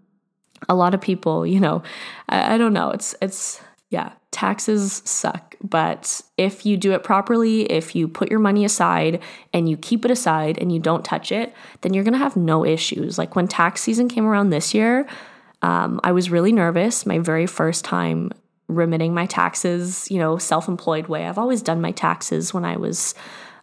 a 0.69 0.75
lot 0.75 0.93
of 0.93 1.01
people, 1.01 1.47
you 1.47 1.61
know, 1.61 1.83
I, 2.29 2.55
I 2.55 2.59
don't 2.59 2.73
know, 2.73 2.91
it's, 2.91 3.15
it's, 3.23 3.61
yeah, 3.91 4.13
taxes 4.31 5.03
suck. 5.05 5.57
But 5.63 6.23
if 6.37 6.65
you 6.65 6.77
do 6.77 6.93
it 6.93 7.03
properly, 7.03 7.63
if 7.63 7.95
you 7.95 8.09
put 8.09 8.31
your 8.31 8.39
money 8.39 8.65
aside 8.65 9.21
and 9.53 9.69
you 9.69 9.77
keep 9.77 10.05
it 10.05 10.11
aside 10.11 10.59
and 10.59 10.73
you 10.73 10.79
don't 10.79 11.05
touch 11.05 11.33
it, 11.33 11.53
then 11.81 11.95
you're 11.95 12.05
to 12.05 12.19
have 12.19 12.37
no 12.37 12.65
issues. 12.65 13.19
Like 13.19 13.35
when 13.35 13.49
tax 13.49 13.81
season 13.81 14.09
came 14.09 14.27
around 14.27 14.51
this 14.51 14.73
year, 14.73 15.07
um, 15.63 16.01
I 16.05 16.13
was 16.13 16.31
really 16.31 16.53
nervous. 16.53 17.05
My 17.05 17.19
very 17.19 17.47
first 17.47 17.85
time 17.85 18.33
remitting 18.69 19.13
my 19.13 19.27
taxes, 19.27 20.09
you 20.11 20.19
know, 20.19 20.39
self 20.39 20.69
employed 20.69 21.09
way. 21.09 21.27
I've 21.27 21.39
always 21.39 21.63
done 21.63 21.81
my 21.81 21.91
taxes 21.91 22.55
when 22.55 22.65
I 22.65 22.77
was 22.77 23.15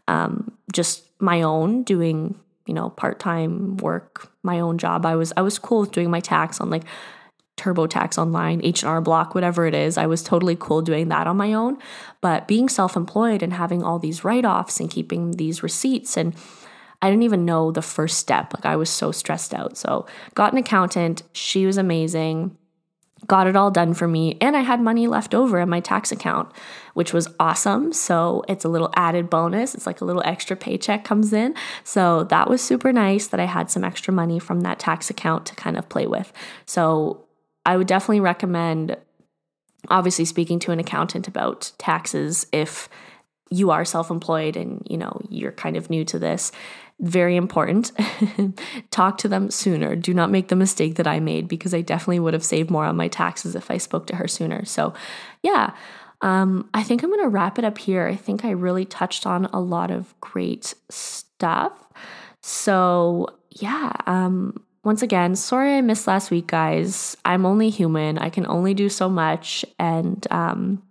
um, 0.07 0.51
just 0.73 1.05
my 1.19 1.41
own, 1.41 1.83
doing 1.83 2.37
you 2.65 2.73
know 2.73 2.89
part 2.89 3.19
time 3.19 3.77
work, 3.77 4.31
my 4.43 4.59
own 4.59 4.77
job. 4.77 5.05
I 5.05 5.15
was 5.15 5.33
I 5.37 5.41
was 5.41 5.57
cool 5.57 5.81
with 5.81 5.91
doing 5.91 6.11
my 6.11 6.19
tax 6.19 6.61
on 6.61 6.69
like 6.69 6.83
TurboTax 7.57 8.17
online, 8.17 8.61
H&R 8.63 9.01
Block, 9.01 9.35
whatever 9.35 9.65
it 9.65 9.73
is. 9.73 9.97
I 9.97 10.05
was 10.05 10.23
totally 10.23 10.55
cool 10.55 10.81
doing 10.81 11.09
that 11.09 11.27
on 11.27 11.37
my 11.37 11.53
own, 11.53 11.77
but 12.21 12.47
being 12.47 12.69
self-employed 12.69 13.43
and 13.43 13.53
having 13.53 13.83
all 13.83 13.99
these 13.99 14.23
write-offs 14.23 14.79
and 14.79 14.89
keeping 14.89 15.31
these 15.31 15.63
receipts 15.63 16.15
and 16.15 16.35
I 17.01 17.09
didn't 17.09 17.23
even 17.23 17.45
know 17.45 17.71
the 17.71 17.81
first 17.81 18.17
step. 18.17 18.53
Like 18.53 18.65
I 18.65 18.75
was 18.75 18.89
so 18.89 19.11
stressed 19.11 19.53
out. 19.53 19.77
So, 19.77 20.05
got 20.33 20.51
an 20.51 20.57
accountant, 20.57 21.23
she 21.31 21.65
was 21.65 21.77
amazing. 21.77 22.57
Got 23.25 23.47
it 23.47 23.55
all 23.55 23.71
done 23.71 23.95
for 23.95 24.07
me, 24.07 24.37
and 24.41 24.55
I 24.55 24.61
had 24.61 24.79
money 24.79 25.07
left 25.07 25.33
over 25.33 25.59
in 25.59 25.69
my 25.69 25.79
tax 25.79 26.11
account, 26.11 26.51
which 26.93 27.13
was 27.13 27.27
awesome. 27.39 27.91
So, 27.91 28.43
it's 28.47 28.63
a 28.63 28.69
little 28.69 28.91
added 28.95 29.29
bonus. 29.29 29.73
It's 29.73 29.87
like 29.87 30.01
a 30.01 30.05
little 30.05 30.21
extra 30.23 30.55
paycheck 30.55 31.03
comes 31.03 31.33
in. 31.33 31.55
So, 31.83 32.25
that 32.25 32.47
was 32.47 32.61
super 32.61 32.93
nice 32.93 33.27
that 33.27 33.39
I 33.39 33.45
had 33.45 33.71
some 33.71 33.83
extra 33.83 34.13
money 34.13 34.37
from 34.37 34.61
that 34.61 34.77
tax 34.77 35.09
account 35.09 35.47
to 35.47 35.55
kind 35.55 35.77
of 35.77 35.89
play 35.89 36.05
with. 36.05 36.31
So, 36.65 37.26
I 37.67 37.75
would 37.75 37.85
definitely 37.85 38.21
recommend 38.21 38.95
obviously 39.89 40.25
speaking 40.25 40.57
to 40.59 40.71
an 40.71 40.79
accountant 40.79 41.27
about 41.27 41.71
taxes 41.77 42.47
if 42.51 42.89
you 43.49 43.71
are 43.71 43.85
self-employed 43.85 44.57
and 44.57 44.85
you 44.89 44.97
know 44.97 45.21
you're 45.29 45.51
kind 45.51 45.75
of 45.77 45.89
new 45.89 46.03
to 46.05 46.17
this. 46.17 46.51
Very 46.99 47.35
important. 47.35 47.91
Talk 48.89 49.17
to 49.19 49.27
them 49.27 49.51
sooner. 49.51 49.95
Do 49.95 50.13
not 50.13 50.31
make 50.31 50.47
the 50.47 50.55
mistake 50.55 50.95
that 50.95 51.07
i 51.07 51.19
made 51.19 51.47
because 51.47 51.73
i 51.73 51.81
definitely 51.81 52.19
would 52.19 52.33
have 52.33 52.43
saved 52.43 52.71
more 52.71 52.85
on 52.85 52.95
my 52.95 53.09
taxes 53.09 53.53
if 53.53 53.69
i 53.69 53.77
spoke 53.77 54.07
to 54.07 54.15
her 54.15 54.27
sooner. 54.27 54.63
So 54.65 54.93
yeah 55.43 55.73
um, 56.21 56.67
i 56.73 56.81
think 56.81 57.03
i'm 57.03 57.11
going 57.11 57.21
to 57.21 57.27
wrap 57.27 57.59
it 57.59 57.65
up 57.65 57.77
here. 57.77 58.07
I 58.07 58.15
think 58.15 58.45
i 58.45 58.51
really 58.51 58.85
touched 58.85 59.27
on 59.27 59.45
a 59.47 59.59
lot 59.59 59.91
of 59.91 60.15
great 60.21 60.73
stuff. 60.89 61.73
So 62.41 63.27
yeah 63.51 63.91
um, 64.05 64.63
once 64.87 65.01
again, 65.01 65.35
sorry 65.35 65.75
I 65.75 65.81
missed 65.81 66.07
last 66.07 66.31
week, 66.31 66.47
guys. 66.47 67.17
I'm 67.25 67.45
only 67.45 67.69
human. 67.69 68.17
I 68.17 68.29
can 68.29 68.47
only 68.47 68.73
do 68.73 68.87
so 68.87 69.09
much. 69.09 69.65
And 69.77 70.25
um, 70.31 70.81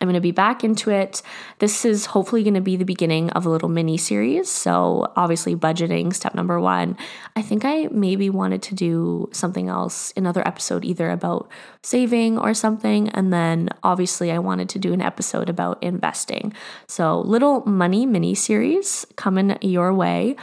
I'm 0.00 0.08
going 0.08 0.14
to 0.14 0.20
be 0.20 0.32
back 0.32 0.64
into 0.64 0.90
it. 0.90 1.22
This 1.60 1.84
is 1.84 2.06
hopefully 2.06 2.42
going 2.42 2.54
to 2.54 2.60
be 2.60 2.74
the 2.74 2.84
beginning 2.84 3.30
of 3.30 3.46
a 3.46 3.48
little 3.48 3.68
mini 3.68 3.96
series. 3.96 4.50
So, 4.50 5.12
obviously, 5.14 5.54
budgeting, 5.54 6.12
step 6.12 6.34
number 6.34 6.58
one. 6.58 6.96
I 7.36 7.42
think 7.42 7.64
I 7.64 7.86
maybe 7.92 8.28
wanted 8.28 8.60
to 8.62 8.74
do 8.74 9.28
something 9.32 9.68
else, 9.68 10.12
another 10.16 10.42
episode, 10.44 10.84
either 10.84 11.08
about 11.08 11.48
saving 11.84 12.38
or 12.38 12.54
something. 12.54 13.08
And 13.10 13.32
then, 13.32 13.68
obviously, 13.84 14.32
I 14.32 14.40
wanted 14.40 14.68
to 14.70 14.80
do 14.80 14.92
an 14.92 15.00
episode 15.00 15.48
about 15.48 15.80
investing. 15.80 16.54
So, 16.88 17.20
little 17.20 17.64
money 17.66 18.04
mini 18.04 18.34
series 18.34 19.06
coming 19.14 19.56
your 19.62 19.94
way. 19.94 20.34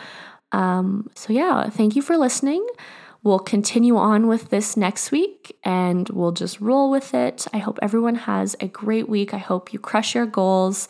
Um, 0.56 1.10
so, 1.16 1.34
yeah, 1.34 1.70
thank 1.70 1.96
you 1.96 2.02
for 2.02 2.18
listening. 2.18 2.66
We'll 3.24 3.40
continue 3.40 3.98
on 3.98 4.28
with 4.28 4.50
this 4.50 4.78
next 4.78 5.12
week 5.12 5.58
and 5.64 6.08
we'll 6.10 6.32
just 6.32 6.62
roll 6.62 6.92
with 6.92 7.14
it. 7.14 7.48
I 7.54 7.58
hope 7.58 7.80
everyone 7.82 8.16
has 8.16 8.56
a 8.60 8.68
great 8.68 9.10
week. 9.10 9.34
I 9.34 9.40
hope 9.40 9.74
you 9.74 9.80
crush 9.80 10.16
your 10.16 10.28
goals. 10.28 10.88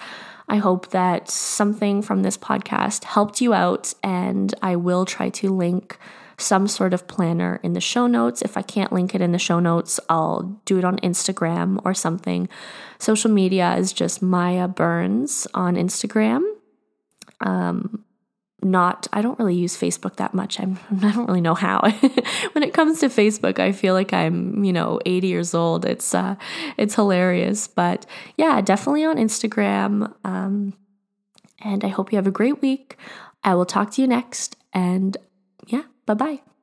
I 0.48 0.58
hope 0.58 0.90
that 0.90 1.30
something 1.30 2.02
from 2.04 2.22
this 2.22 2.38
podcast 2.38 3.04
helped 3.06 3.42
you 3.42 3.54
out, 3.56 3.94
and 4.04 4.54
I 4.62 4.76
will 4.76 5.06
try 5.06 5.30
to 5.30 5.50
link 5.50 5.98
some 6.38 6.68
sort 6.68 6.94
of 6.94 7.08
planner 7.08 7.60
in 7.64 7.74
the 7.74 7.82
show 7.82 8.06
notes. 8.06 8.44
If 8.44 8.58
I 8.58 8.62
can't 8.62 8.94
link 8.94 9.16
it 9.16 9.22
in 9.22 9.32
the 9.32 9.40
show 9.40 9.60
notes, 9.60 10.00
I'll 10.08 10.62
do 10.66 10.78
it 10.78 10.86
on 10.86 10.98
Instagram 11.00 11.80
or 11.84 11.96
something. 11.96 12.48
Social 13.00 13.32
media 13.32 13.76
is 13.76 13.92
just 13.92 14.22
Maya 14.22 14.68
Burns 14.68 15.48
on 15.56 15.76
Instagram. 15.76 16.44
Um, 17.42 18.05
not 18.66 19.08
I 19.14 19.22
don't 19.22 19.38
really 19.40 19.56
use 19.56 19.78
Facebook 19.78 20.18
that 20.18 20.34
much. 20.34 20.60
I'm 20.60 20.80
I 21.04 21.12
don't 21.12 21.28
really 21.28 21.42
know 21.42 21.54
how. 21.54 21.82
when 22.52 22.64
it 22.64 22.74
comes 22.74 23.00
to 23.00 23.08
Facebook, 23.08 23.60
I 23.60 23.72
feel 23.72 23.94
like 23.94 24.12
I'm, 24.12 24.64
you 24.64 24.74
know, 24.74 25.00
80 25.06 25.28
years 25.28 25.54
old. 25.54 25.86
It's 25.86 26.14
uh 26.14 26.36
it's 26.78 26.96
hilarious. 26.96 27.68
But 27.68 28.06
yeah, 28.38 28.60
definitely 28.62 29.06
on 29.06 29.18
Instagram. 29.18 30.14
Um 30.24 30.74
and 31.64 31.84
I 31.84 31.90
hope 31.90 32.12
you 32.12 32.18
have 32.18 32.28
a 32.28 32.32
great 32.32 32.62
week. 32.62 32.98
I 33.44 33.56
will 33.56 33.66
talk 33.66 33.92
to 33.92 34.02
you 34.02 34.08
next 34.08 34.56
and 34.74 35.16
yeah, 35.68 35.84
bye-bye. 36.06 36.55